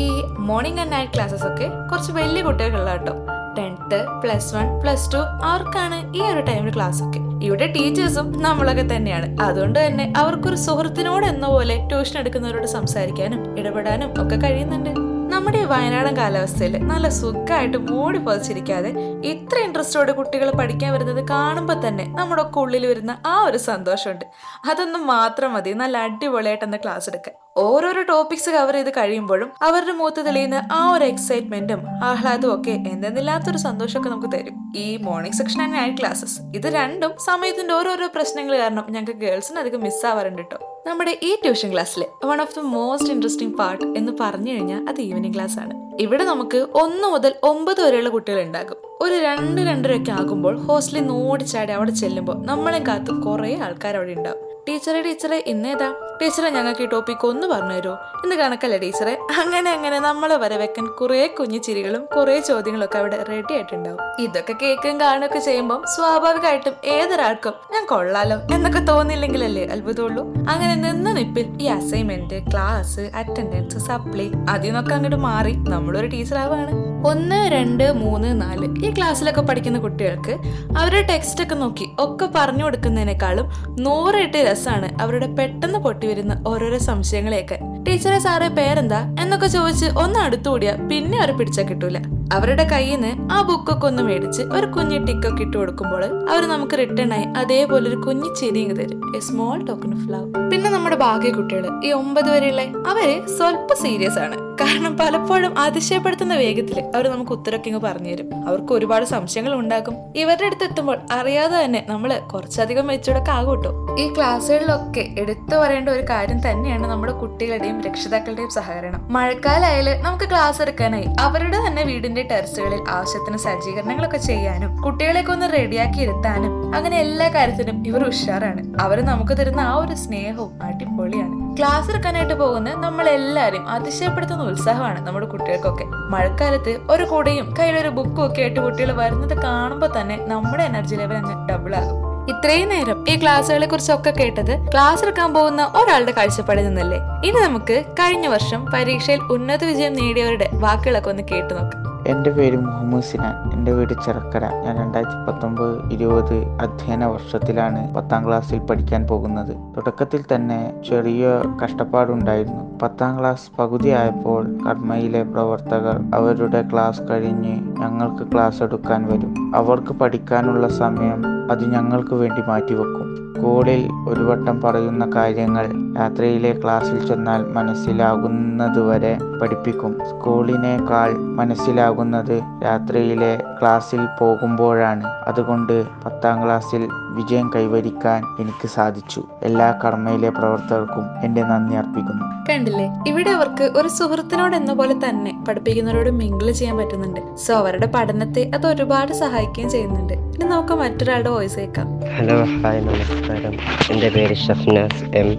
ഈ 0.01 0.03
മോർണിംഗ് 0.49 0.79
ആൻഡ് 0.79 0.93
നൈറ്റ് 0.93 1.13
ക്ലാസ്സസ് 1.15 1.47
ഒക്കെ 1.47 1.67
കുറച്ച് 1.91 2.11
വലിയ 2.11 2.41
കുട്ടികൾക്കുള്ള 2.41 2.91
കേട്ടോ 2.91 3.15
tenth 3.57 3.99
plus 4.21 4.55
one 4.55 4.81
plus 4.81 5.13
two 5.13 5.17
അവർക്കാണ് 5.17 6.17
ഈ 6.17 6.21
ഒരു 6.21 6.39
ടൈമിൽ 6.39 6.75
ക്ലാസ് 6.75 7.03
ഒക്കെ 7.03 7.19
ഇവിടെ 7.45 7.65
ടീച്ചേഴ്സും 7.67 8.27
നമ്മളൊക്കെ 8.41 8.85
തന്നെയാണ്. 8.95 9.41
അതുകൊണ്ട് 9.41 9.87
തന്നെ 9.87 10.13
അവർക്കൊരു 10.17 10.55
സുഹൃത്തിനോട് 10.55 11.25
എന്ന 11.25 11.47
പോലെ 11.47 11.87
ട്യൂഷൻ 11.87 12.19
എടുക്കുന്നവരോട് 12.19 12.65
സംസാരിക്കാനും 12.65 13.59
ഇടപെടാനും 13.59 14.09
ഒക്കെ 14.21 14.35
കഴിയുന്നുണ്ട്. 14.35 14.91
നമ്മുടെ 15.33 15.57
ഈ 15.57 15.63
വയനാടൻ 15.63 16.17
കാലാവസ്ഥയിൽ 16.17 16.73
നല്ല 16.91 17.09
സുഖമായിട്ട് 17.09 17.77
മൂടി 17.77 18.19
പതിച്ചിരിക്കാതെ 18.19 18.91
ഇത്ര 19.31 19.57
ഇൻട്രസ്റ്റോടെ 19.57 20.11
കുട്ടികൾ 20.11 20.51
പഠിക്കാൻ 20.51 20.93
വരുന്നത് 20.93 21.27
കാണുമ്പോൾ 21.27 21.87
തന്നെ 21.87 22.05
നമ്മുടെ 22.19 22.41
ഒക്കെ 22.41 22.59
ഉള്ളിൽ 22.59 22.85
വരുന്ന 22.85 23.17
ആ 23.25 23.41
ഒരു 23.41 23.57
സന്തോഷമുണ്ട്. 23.57 24.25
അതൊന്നും 24.71 25.07
മാത്രം 25.07 25.53
മതി. 25.53 25.73
നല്ല 25.73 25.97
അടിപൊളിയായിട്ട് 25.97 26.65
എന്ന 26.65 26.77
ക്ലാസ് 26.77 27.09
എടുക്കാൻ. 27.09 27.35
ഓരോരോ 27.57 28.01
ടോപ്പിക്സ് 28.01 28.49
കവർ 28.49 28.73
ചെയ്ത് 28.73 28.89
കഴിയുമ്പോഴും 28.89 29.51
അവരുടെ 29.61 29.91
മുഖത്ത് 29.91 30.25
തെളിയുന്ന 30.25 30.67
ആ 30.71 30.91
ഒരു 30.93 31.05
എക്സൈറ്റ്മെന്റും 31.05 31.81
ആഹ്ലാദവും 32.03 32.61
ഒക്കെ 32.61 32.71
എന്തെന്നില്ലാത്തൊരു 32.71 33.57
സന്തോഷമൊക്കെ 33.57 34.09
നമുക്ക് 34.09 34.37
തരും. 34.37 34.73
ഈ 34.75 34.97
morning 34.97 35.35
section 35.35 35.61
and 35.61 35.75
night 35.75 35.97
classes 35.97 36.41
ഇത് 36.55 36.67
രണ്ടും 36.73 37.11
സമയത്തിന്റെ 37.25 37.73
ഓരോരോ 37.73 38.07
പ്രശ്നങ്ങൾ 38.15 38.57
കാരണം 38.57 38.85
ഞങ്ങൾക്ക് 38.89 39.19
ഗേൾസിന് 39.19 39.59
അധികം 39.59 39.81
മിസ് 39.81 39.95
മിസ്സാവാറുണ്ട് 39.95 40.41
കേട്ടോ 40.41 40.57
നമ്മുടെ 40.87 41.19
ഈ 41.23 41.35
ട്യൂഷൻ 41.35 41.71
ക്ലാസ്സിലെ 41.73 42.07
one 42.25 42.41
of 42.41 42.55
the 42.55 42.59
most 42.59 43.13
interesting 43.13 43.57
part 43.57 43.85
എന്ന് 43.97 44.11
പറഞ്ഞു 44.19 44.51
കഴിഞ്ഞാൽ 44.51 44.89
അത് 44.89 45.01
ഈവനിങ് 45.01 45.33
ക്ലാസ് 45.33 45.59
ആണ്. 45.59 45.73
ഇവിടെ 45.99 46.23
നമുക്ക് 46.23 46.67
ഒന്ന് 46.73 47.07
മുതൽ 47.07 47.33
ഒമ്പത് 47.43 47.81
വരെയുള്ള 47.81 48.09
കുട്ടികൾ 48.09 48.41
ഉണ്ടാകും. 48.41 48.77
ഒരു 49.01 49.13
രണ്ട് 49.13 49.61
രണ്ടരയൊക്കെ 49.61 50.11
ആകുമ്പോൾ 50.11 50.57
ഹോസ്റ്റലിൽ 50.65 51.01
നിന്ന് 51.01 51.13
ഓടിച്ചാടി 51.13 51.71
അവിടെ 51.71 51.91
ചെല്ലുമ്പോൾ 51.91 52.45
നമ്മളെ 52.45 52.83
കാത്ത് 52.87 53.21
കുറേ 53.21 53.55
ആൾക്കാർ 53.55 53.95
അവിടെ 53.95 54.11
ഉണ്ടാവും. 54.11 54.44
ടീച്ചറെ 54.67 55.01
ടീച്ചറെ 55.01 55.43
ഇന്നേതാ? 55.47 55.87
ടീച്ചറെ 56.21 56.49
ഞങ്ങൾക്ക് 56.49 56.81
ഈ 56.81 56.85
ടോപ്പിക് 56.85 57.27
ഒന്ന് 57.27 57.47
പറഞ്ഞു 57.47 57.73
തരുമോ? 57.73 57.97
ഇന്ന് 58.23 58.35
കണക്കല്ലേ 58.35 58.77
ടീച്ചറെ? 58.77 59.17
അങ്ങനെ 59.41 59.71
അങ്ങനെ 59.71 59.99
നമ്മളെ 59.99 60.35
വരെ 60.35 60.57
വെക്കാൻ 60.57 60.85
കുറേ 60.85 61.27
കുഞ്ഞു 61.27 61.57
ചിരികളും 61.57 62.05
കുറേ 62.15 62.39
ചോദ്യങ്ങളും 62.39 62.85
ഒക്കെ 62.85 62.97
അവിടെ 62.97 63.23
റെഡി 63.29 63.53
ആയിട്ടുണ്ടാവും. 63.53 63.99
ഇതൊക്കെ 64.19 64.53
കേൾക്കുകയും 64.53 65.01
കാണുകയൊക്കെ 65.01 65.39
ചെയ്യുമ്പോൾ 65.39 65.85
സ്വാഭാവികമായിട്ടും 65.85 66.73
ഏതൊരാൾക്കും 66.85 67.53
ഞാൻ 67.73 67.85
കൊള്ളാലോ 67.85 68.37
എന്നൊക്കെ 68.55 68.79
തോന്നിയില്ലെങ്കിലല്ലേ 68.79 69.67
അത്ഭുതമുള്ളൂ. 69.67 70.23
അങ്ങനെ 70.49 70.75
നിന്ന് 70.75 71.17
നിപ്പിൽ 71.17 71.47
ഈ 71.61 71.67
അസൈൻമെന്റ് 71.67 72.51
ക്ലാസ് 72.51 72.99
അറ്റൻഡൻസ് 73.15 73.77
സപ്ലൈ 73.77 74.31
അതിൽ 74.49 74.67
നിന്നൊക്കെ 74.67 74.93
അങ്ങോട്ട് 74.93 75.15
മാറി 75.15 75.55
നമ്മളൊരു 75.69 76.07
ടീച്ചറാവാണ് 76.07 76.95
ഒന്ന് 77.07 77.51
രണ്ട് 77.51 77.91
മൂന്ന് 77.91 78.41
നാല് 78.41 78.85
ഈ 78.85 78.93
ക്ലാസ്സിലൊക്കെ 78.93 79.41
പഠിക്കുന്ന 79.41 79.79
കുട്ടികൾക്ക് 79.79 80.33
അവരുടെ 80.77 81.01
ടെക്സ്റ്റ് 81.01 81.43
ഒക്കെ 81.43 81.55
നോക്കി 81.55 81.85
ഒക്കെ 81.99 82.29
പറഞ്ഞു 82.35 82.63
കൊടുക്കുന്നതിനേക്കാളും 82.63 83.49
നൂറിട്ട് 83.79 84.37
രസമാണ് 84.55 84.89
അവരുടെ 85.01 85.27
പെട്ടെന്ന് 85.27 85.79
പൊട്ടി 85.79 86.07
വരുന്ന 86.07 86.33
ഓരോരോ 86.47 86.77
സംശയങ്ങളെയൊക്കെ. 86.77 87.59
ടീച്ചറെ 87.87 88.19
സാറേ 88.19 88.47
പേരെന്താ? 88.47 89.15
എന്നൊക്കെ 89.21 89.47
ചോദിച്ച് 89.47 89.85
ഒന്ന് 89.85 90.19
അടുത്തുകൂടിയ 90.19 90.71
പിന്നെ 90.91 91.17
അവർ 91.19 91.31
പിടിച്ചാൽ 91.37 91.65
കിട്ടൂല. 91.67 91.97
അവരുടെ 92.33 92.63
കയ്യിൽ 92.71 93.01
നിന്ന് 93.01 93.33
ആ 93.33 93.41
ബുക്കൊക്കെ 93.41 93.87
ഒന്ന് 93.87 94.03
മേടിച്ച് 94.03 94.41
ഒരു 94.41 94.65
കുഞ്ഞു 94.65 95.05
ടിക്കൊക്കെ 95.05 95.43
ഇട്ട് 95.43 95.57
കൊടുക്കുമ്പോൾ 95.57 96.03
അവർ 96.31 96.43
നമുക്ക് 96.45 96.77
റിട്ടേൺ 96.77 97.13
ആയി 97.13 97.25
അതേപോലെ 97.37 97.89
ഒരു 97.89 97.95
കുഞ്ഞു 97.95 98.33
ചിരിങ്ങ് 98.33 98.75
തരും. 98.75 99.01
A 99.15 99.19
small 99.19 99.65
token 99.65 99.93
of 99.97 100.09
love 100.13 100.49
പിന്നെ 100.51 100.69
നമ്മുടെ 100.69 100.95
ഭാഗ്യ 100.95 101.31
കുട്ടികൾ 101.31 101.65
ഈ 101.85 101.91
ഒമ്പത് 101.91 102.29
വരെയുള്ള 102.29 102.61
അവർ 102.61 103.27
സ്വല്പം 103.37 103.77
സീരിയസ് 103.81 104.19
ആണ്. 104.19 104.54
കാരണം 104.61 104.97
പലപ്പോഴും 104.97 105.59
അതിശയപ്പെടുത്തുന്ന 105.59 106.35
വേഗത്തിൽ 106.35 106.79
അവർ 106.95 107.07
നമുക്ക് 107.07 107.31
ഉത്തരമൊക്കെ 107.31 107.69
ഇങ്ങ് 107.69 107.81
പറഞ്ഞു 107.81 108.11
തരും. 108.11 108.29
അവർക്ക് 108.47 108.73
ഒരുപാട് 108.73 109.05
സംശയങ്ങൾ 109.05 109.53
ഉണ്ടാക്കും 109.53 109.95
ഇവരുടെ 110.15 110.45
അടുത്ത് 110.45 110.63
എത്തുമ്പോൾ 110.63 110.97
അറിയാതെ 111.11 111.63
തന്നെ 111.63 111.85
നമ്മൾ 111.89 112.19
കുറച്ചധികം 112.33 112.87
മെച്ചൂടൊക്കെ 112.87 113.31
ആകും 113.31 113.63
കേട്ടോ 113.63 113.95
ഈ 113.99 114.13
ക്ലാസ്സുകളിലൊക്കെ 114.13 115.15
എടുത്തു 115.19 115.55
പറയേണ്ട 115.55 115.89
ഒരു 115.89 116.03
കാര്യം 116.09 116.39
തന്നെയാണ് 116.49 116.87
നമ്മുടെ 116.87 117.13
കുട്ടികളുടെയും 117.13 117.81
രക്ഷിതാക്കളുടെയും 117.81 118.49
സഹകരണം. 118.49 119.07
മഴക്കാലമായാൽ 119.09 120.01
നമുക്ക് 120.01 120.29
ക്ലാസ് 120.29 120.61
എടുക്കാനായി 120.61 121.07
അവരുടെ 121.19 121.67
തന്നെ 121.67 121.83
വീടിന്റെ 121.83 122.23
ടെറസുകളിൽ 122.23 122.81
ആവശ്യത്തിന് 122.89 123.37
സജ്ജീകരണങ്ങളൊക്കെ 123.37 124.17
ചെയ്യാനും 124.17 124.81
കുട്ടികളെയൊക്കെ 124.81 125.31
ഒന്ന് 125.31 125.53
റെഡിയാക്കി 125.53 126.01
ഇരുത്താനും 126.01 126.75
അങ്ങനെ 126.75 126.97
എല്ലാ 126.97 127.29
കാര്യത്തിനും 127.29 127.87
ഇവർ 127.87 128.03
ഉഷാറാണ്. 128.03 128.81
അവർ 128.81 129.01
നമുക്ക് 129.01 129.37
തരുന്ന 129.37 129.59
ആ 129.59 129.75
ഒരു 129.75 129.95
സ്നേഹവും 129.95 130.63
അടിപൊളിയാണ്. 130.63 131.44
ക്ലാസ് 131.57 131.89
എടുക്കാനായിട്ട് 131.89 132.33
പോകുന്ന 132.33 132.69
നമ്മളെല്ലാവരും 132.73 133.69
അതിശയപ്പെടുത്തുന്ന 133.69 134.43
ഉത്സാഹമാണ് 134.43 135.07
നമ്മുടെ 135.07 135.25
കുട്ടികൾക്കൊക്കെ. 135.25 135.83
മഴക്കാലത്ത് 135.83 136.81
ഒരു 136.89 137.03
കുടയും 137.03 137.55
കയ്യിലൊരു 137.59 137.89
ബുക്കും 137.89 138.25
ഒക്കെ 138.25 138.41
ആയിട്ട് 138.41 138.59
കുട്ടികൾ 138.59 138.91
വരുന്നത് 138.91 139.37
കാണുമ്പോൾ 139.43 140.01
തന്നെ 140.01 140.17
നമ്മുടെ 140.27 140.63
എനർജി 140.63 140.95
ലെവൽ 140.95 141.15
അങ്ങ് 141.15 141.47
ഡബിൾ 141.49 141.75
ആകും. 141.75 142.01
ഇത്രയും 142.29 142.69
നേരം 142.69 143.05
ഈ 143.09 143.21
ക്ലാസ്സുകളെ 143.21 143.67
കുറിച്ചൊക്കെ 143.67 144.11
കേട്ടത് 144.11 144.67
ക്ലാസ് 144.71 145.03
എടുക്കാൻ 145.03 145.33
പോകുന്ന 145.33 145.71
ഒരാളുടെ 145.75 146.11
കാഴ്ചപ്പാടിൽ 146.11 146.67
നിന്നല്ലേ? 146.67 146.99
ഇനി 147.27 147.39
നമുക്ക് 147.47 147.83
കഴിഞ്ഞ 147.99 148.27
വർഷം 148.27 148.65
പരീക്ഷയിൽ 148.73 149.19
ഉന്നത 149.19 149.63
വിജയം 149.63 149.93
നേടിയവരുടെ 149.93 150.49
വാക്കുകളൊക്കെ 150.53 151.09
ഒന്ന് 151.09 151.23
കേട്ടു 151.23 151.53
നോക്കാം. 151.53 151.84
എന്റെ 152.07 152.29
പേര് 152.29 152.57
മുഹമ്മദ് 152.57 153.03
സിനാൻ. 153.03 153.53
എന്റെ 153.53 153.71
വീട് 153.71 153.93
ചെറുക്കര. 154.05 154.45
ഞാൻ 154.45 154.77
രണ്ടായിരത്തി 154.77 155.31
പത്തൊമ്പത് 155.31 155.91
ഇരുപത് 155.91 156.33
അധ്യയന 156.61 157.05
വർഷത്തിലാണ് 157.05 157.95
പത്താം 157.95 158.27
ക്ലാസ്സിൽ 158.27 158.59
പഠിക്കാൻ 158.59 159.07
പോകുന്നത്. 159.07 159.55
തുടക്കത്തിൽ 159.77 160.23
തന്നെ 160.35 160.73
ചെറിയ 160.89 161.41
കഷ്ടപ്പാടുണ്ടായിരുന്നു. 161.63 162.79
പത്താം 162.81 163.19
ക്ലാസ് 163.19 163.57
പകുതിയായപ്പോൾ 163.59 164.57
കർമ്മയിലെ 164.67 165.23
പ്രവർത്തകർ 165.23 166.03
അവരുടെ 166.15 166.69
ക്ലാസ് 166.73 167.01
കഴിഞ്ഞ് 167.09 167.81
ഞങ്ങൾക്ക് 167.81 168.31
ക്ലാസ് 168.33 168.63
എടുക്കാൻ 168.63 169.07
വരും. 169.07 169.51
അവർക്ക് 169.55 169.93
പഠിക്കാനുള്ള 169.93 170.67
സമയം 170.67 171.51
അത് 171.51 171.73
ഞങ്ങൾക്ക് 171.73 172.13
വേണ്ടി 172.13 172.41
മാറ്റിവെക്കും. 172.47 173.24
സ്കൂളിൽ 173.37 173.89
ഒരു 174.09 174.21
വട്ടം 174.21 174.61
പറയുന്ന 174.61 175.11
കാര്യങ്ങൾ 175.15 175.95
രാത്രിയിലെ 175.97 176.59
ക്ലാസ്സിൽ 176.63 177.07
ചെന്നാൽ 177.07 177.41
മനസ്സിലാകുന്നതുവരെ 177.43 179.17
പഠിപ്പിക്കും. 179.41 179.99
സ്കൂളിനേക്കാൾ 180.09 181.13
മനസ്സിലാകുന്നത് 181.13 182.41
രാത്രിയിലെ 182.63 183.43
ക്ലാസ്സിൽ 183.61 184.05
പോകുമ്പോഴാണ്. 184.19 185.03
അതുകൊണ്ട് 185.03 185.85
പത്താം 186.05 186.45
ക്ലാസ്സിൽ 186.45 186.87
വിജയം 186.93 187.51
കൈവരിക്കാൻ 187.55 188.23
എനിക്ക് 188.39 188.67
സാധിച്ചു. 188.67 189.23
എല്ലാ 189.43 189.79
കർമ്മയിലെ 189.85 190.29
പ്രവർത്തകർക്കും 190.29 191.19
എന്റെ 191.23 191.43
നന്ദി 191.43 191.75
അർപ്പിക്കുന്നു. 191.75 192.23
കണ്ടില്ലേ? 192.49 193.03
ഇവിടെ 193.07 193.29
അവർക്ക് 193.29 193.63
ഒരു 193.63 193.87
സുഹൃത്തിനോട് 193.87 194.55
എന്ന 194.55 194.73
പോലെ 194.73 194.95
തന്നെ 195.09 195.43
പഠിപ്പിക്കുന്നവരോട് 195.47 196.09
മിങ്കിൾ 196.09 196.51
ചെയ്യാൻ 196.51 196.77
പറ്റുന്നുണ്ട്. 196.77 197.35
സോ 197.35 197.53
അവരുടെ 197.55 197.91
പഠനത്തെ 197.95 198.51
അത് 198.55 198.67
ഒരുപാട് 198.67 199.13
സഹായിക്കുകയും 199.13 199.69
ചെയ്യുന്നുണ്ട്. 199.69 200.13
ഇനി 200.13 200.43
നമുക്ക് 200.43 200.73
മറ്റൊരാളുടെ 200.73 201.29
വോയിസ് 201.29 201.55
കേൾക്കാം. 201.55 201.87
ഹലോ 202.17 202.35
ഹായ് 202.35 202.81
നമസ്കാരം. 203.25 203.53
എന്റെ 203.91 204.09
പേര് 204.09 204.35
ഷഫ്നാസ് 204.35 205.03
എം. 205.17 205.37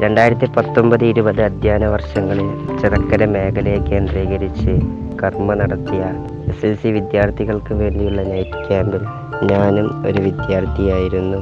രണ്ടായിരത്തി 0.00 0.46
പത്തൊമ്പത് 0.46 1.04
ഇരുപത് 1.04 1.42
അധ്യയന 1.42 1.86
വർഷങ്ങളിൽ 1.86 2.48
ചതക്കര 2.82 3.24
മേഖലയെ 3.24 3.76
കേന്ദ്രീകരിച്ച് 3.76 4.72
കർമ്മ 5.22 5.54
നടത്തിയ 5.54 6.00
എസ് 6.48 6.66
എൽ 6.66 6.74
സി 6.74 6.88
വിദ്യാർത്ഥികൾക്ക് 6.88 7.74
വേണ്ടിയുള്ള 7.74 8.22
നൈറ്റ് 8.22 8.68
ക്യാമ്പിൽ 8.68 9.04
ഞാനും 9.50 10.06
ഒരു 10.06 10.22
വിദ്യാർത്ഥിയായിരുന്നു. 10.22 11.38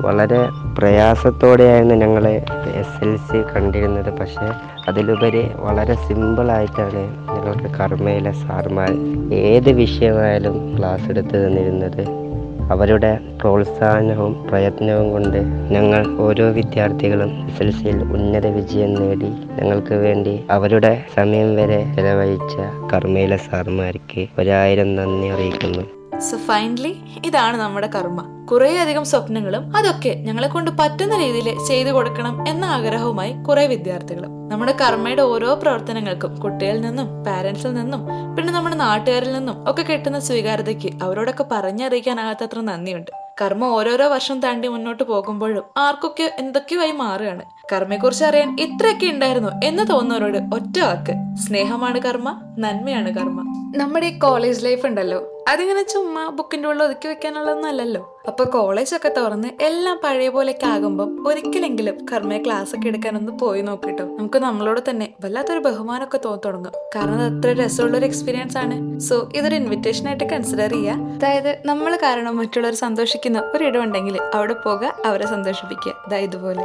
വളരെ 0.00 0.40
പ്രയാസത്തോടെയായിരുന്നു 0.78 1.94
ഞങ്ങൾ 1.94 2.28
എസ് 2.74 3.04
എൽ 3.04 3.16
സി 3.16 3.42
കണ്ടിരുന്നത്. 3.54 4.18
പക്ഷേ 4.18 4.50
അതിലുപരി 4.88 5.50
വളരെ 5.56 5.94
സിമ്പിളായിട്ടാണ് 5.94 7.04
ഞങ്ങൾക്ക് 7.30 7.70
കർമ്മയിലെ 7.78 8.32
സാർമാർ 8.32 8.92
ഏത് 9.34 9.70
വിഷയമായാലും 9.70 10.78
ക്ലാസ് 10.78 11.08
എടുത്ത് 11.10 11.46
തന്നിരുന്നത്. 11.46 12.23
അവരുടെ 12.70 13.18
പ്രോത്സാഹനവും 13.40 14.46
പ്രയത്നവും 14.48 15.12
കൊണ്ട് 15.12 15.36
ഞങ്ങൾ 15.72 16.20
ഓരോ 16.20 16.50
വിദ്യാർത്ഥികളും 16.50 17.48
എസ് 17.48 17.62
എൽ 17.62 17.70
സിയിൽ 17.70 17.96
ഉന്നത 17.96 18.46
വിജയം 18.46 18.94
നേടി. 18.94 19.30
ഞങ്ങൾക്ക് 19.60 19.94
വേണ്ടി 19.94 20.40
അവരുടെ 20.50 21.04
സമയം 21.16 21.56
വരെ 21.56 21.86
ചെലവഴിച്ച 21.94 22.54
കർമ്മയിലെ 22.92 23.36
സാർമാർക്ക് 23.36 24.26
ഒരായിരം 24.38 24.96
നന്ദി 24.96 25.26
അറിയിക്കുന്നു. 25.26 25.93
സോ 26.20 26.36
ഫൈനലി 26.36 27.04
ഇതാണ് 27.26 27.56
നമ്മുടെ 27.56 27.86
കർമ്മ. 27.86 28.46
കുറേ 28.46 28.78
അധികം 28.78 29.04
സ്വപ്നങ്ങളും 29.04 29.76
അതൊക്കെ 29.76 30.08
ഞങ്ങളെ 30.08 30.48
കൊണ്ട് 30.48 30.70
പറ്റുന്ന 30.70 31.18
രീതിയിൽ 31.18 31.64
ചെയ്തു 31.66 31.90
കൊടുക്കണം 31.90 32.48
എന്ന 32.48 32.64
ആഗ്രഹവുമായി 32.64 33.32
കുറെ 33.32 33.66
വിദ്യാർത്ഥികളും. 33.66 34.48
നമ്മുടെ 34.48 34.76
കർമ്മയുടെ 34.80 35.22
ഓരോ 35.22 35.54
പ്രവർത്തനങ്ങൾക്കും 35.54 36.40
കുട്ടികളിൽ 36.40 36.80
നിന്നും 36.80 37.24
പാരന്റ്സിൽ 37.24 37.74
നിന്നും 37.74 38.06
പിന്നെ 38.36 38.52
നമ്മുടെ 38.52 38.76
നാട്ടുകാരിൽ 38.76 39.32
നിന്നും 39.32 39.70
ഒക്കെ 39.70 39.82
കിട്ടുന്ന 39.82 40.18
സ്വീകാര്യതയ്ക്ക് 40.18 40.88
അവരോടൊക്കെ 41.02 41.44
പറഞ്ഞറിയിക്കാനാകാത്തത്ര 41.52 42.60
നന്ദിയുണ്ട്. 42.60 43.10
കർമ്മ 43.42 43.64
ഓരോരോ 43.64 44.08
വർഷം 44.08 44.40
താണ്ടി 44.40 44.68
മുന്നോട്ട് 44.68 45.02
പോകുമ്പോഴും 45.02 45.64
ആർക്കൊക്കെ 45.76 46.34
എന്തൊക്കെയായി 46.38 46.92
മാറുകയാണ്. 46.92 47.53
കർമ്മയെക്കുറിച്ച് 47.72 48.24
അറിയാൻ 48.24 48.56
ഇത്രയൊക്കെ 48.60 49.06
ഉണ്ടായിരുന്നു 49.06 49.48
എന്ന് 49.64 49.82
തോന്നുന്നവരോട് 49.90 50.38
ഒറ്റ 50.54 50.78
വാക്ക്. 50.78 51.36
സ്നേഹമാണ് 51.36 52.00
കർമ്മ 52.00 52.54
നന്മയാണ് 52.58 53.14
കർമ്മ. 53.14 53.54
നമ്മുടെ 53.76 54.06
ഈ 54.06 54.18
കോളേജ് 54.18 54.64
ലൈഫ് 54.64 54.86
ഉണ്ടല്ലോ. 54.86 55.44
അതിങ്ങനെ 55.48 55.82
ചുമ്മാ 55.82 56.28
ബുക്കിന്റെ 56.28 56.68
ഉള്ളിൽ 56.68 56.84
ഒതുക്കി 56.84 57.08
വെക്കാനുള്ളതൊന്നും 57.08 57.68
അല്ലല്ലോ. 57.68 58.20
അപ്പൊ 58.28 58.44
കോളേജൊക്കെ 58.44 59.08
തുറന്ന് 59.16 59.48
എല്ലാം 59.60 60.00
പഴയ 60.04 60.28
പോലെയൊക്കെ 60.28 60.66
ആകുമ്പോൾ 60.66 61.28
ഒരിക്കലെങ്കിലും 61.28 62.06
കർമ്മയെ 62.12 62.38
ക്ലാസ് 62.38 62.76
ഒക്കെ 62.76 62.88
എടുക്കാനൊന്ന് 62.88 63.32
പോയി 63.32 63.62
നോക്കിട്ടോ. 63.62 64.04
നമുക്ക് 64.04 64.38
നമ്മളോട് 64.38 64.80
തന്നെ 64.90 65.08
വല്ലാത്തൊരു 65.24 65.58
ബഹുമാനമൊക്കെ 65.58 66.20
തോന്നി 66.24 66.40
തുടങ്ങും. 66.44 66.72
കാരണം 66.96 67.14
അത് 67.14 67.32
അത്ര 67.34 67.64
രസമുള്ള 67.64 67.98
ഒരു 67.98 68.04
എക്സ്പീരിയൻസ് 68.04 68.58
ആണ്. 68.58 69.00
സോ 69.00 69.28
ഇതൊരു 69.34 69.54
ഇൻവിറ്റേഷൻ 69.54 70.08
ആയിട്ട് 70.08 70.24
കൺസിഡർ 70.24 70.70
ചെയ്യുക 70.70 70.92
അതായത് 70.92 71.58
നമ്മൾ 71.66 71.96
കാരണം 71.96 72.36
മറ്റുള്ളവർ 72.36 72.74
സന്തോഷിക്കുന്ന 72.74 73.40
ഒരിടം 73.54 73.82
ഉണ്ടെങ്കിൽ 73.82 74.18
അവിടെ 74.34 74.52
പോകുക 74.52 74.92
അവരെ 75.04 75.26
സന്തോഷിപ്പിക്കുക. 75.26 75.92
ദാ 76.10 76.16
ഇതുപോലെ. 76.16 76.64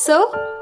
സോ 0.00 0.14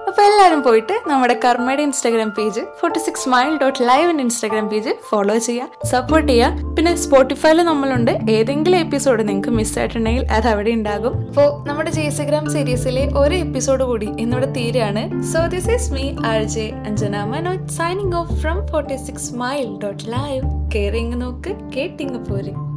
അപ്പോൾ 0.09 0.23
എല്ലാവരും 0.23 0.63
പോയിട്ട് 0.63 0.95
നമ്മുടെ 1.07 1.41
കർമ്മയുടെ 1.45 1.83
Instagram 1.83 2.31
page 2.31 2.61
forty 2.79 2.99
six 2.99 3.29
mile 3.29 3.59
dot 3.59 3.83
live 3.83 4.21
Instagram 4.21 4.69
page 4.69 4.93
follow 5.11 5.39
ചെയ്യുക 5.39 5.87
സപ്പോർട്ട് 5.87 6.33
ചെയ്യുക 6.33 6.75
പിന്നെ 6.77 6.97
സ്പോട്ടിഫൈയിൽ 6.97 7.63
നമ്മളുണ്ട്. 7.63 8.11
ഏതെങ്കിലും 8.31 8.79
എപ്പിസോഡ് 8.79 9.29
നിങ്ങൾക്ക് 9.29 9.51
മിസ്സായിട്ടുണ്ടെങ്കിൽ 9.51 10.27
അത് 10.31 10.49
അവിടെ 10.49 10.71
ഉണ്ടാകും. 10.71 11.15
അപ്പോൾ 11.27 11.69
നമ്മുടെ 11.69 11.91
ജേസഗ്രാം 11.91 12.51
സീരീസിലെ 12.51 13.09
ഒരു 13.17 13.35
എപ്പിസോഡ് 13.35 13.85
കൂടി 13.85 14.07
ഇന്നിവിടെ 14.07 14.47
തീരെയാണ് 14.47 15.23
so 15.33 15.47
this 15.47 15.71
is 15.71 15.93
me 15.93 16.17
R 16.33 16.43
J 16.43 16.67
Anjana 16.87 17.25
Manoj 17.25 17.69
signing 17.69 18.15
off 18.15 18.41
from 18.41 18.67
forty 18.67 18.97
six 18.97 19.35
mile 19.35 19.79
dot 19.85 20.05
live 20.11 20.43
caring 20.75 21.23
നോക്ക് 21.23 21.55
കേട്ടിങ് 21.77 22.19
പോരെ. 22.31 22.70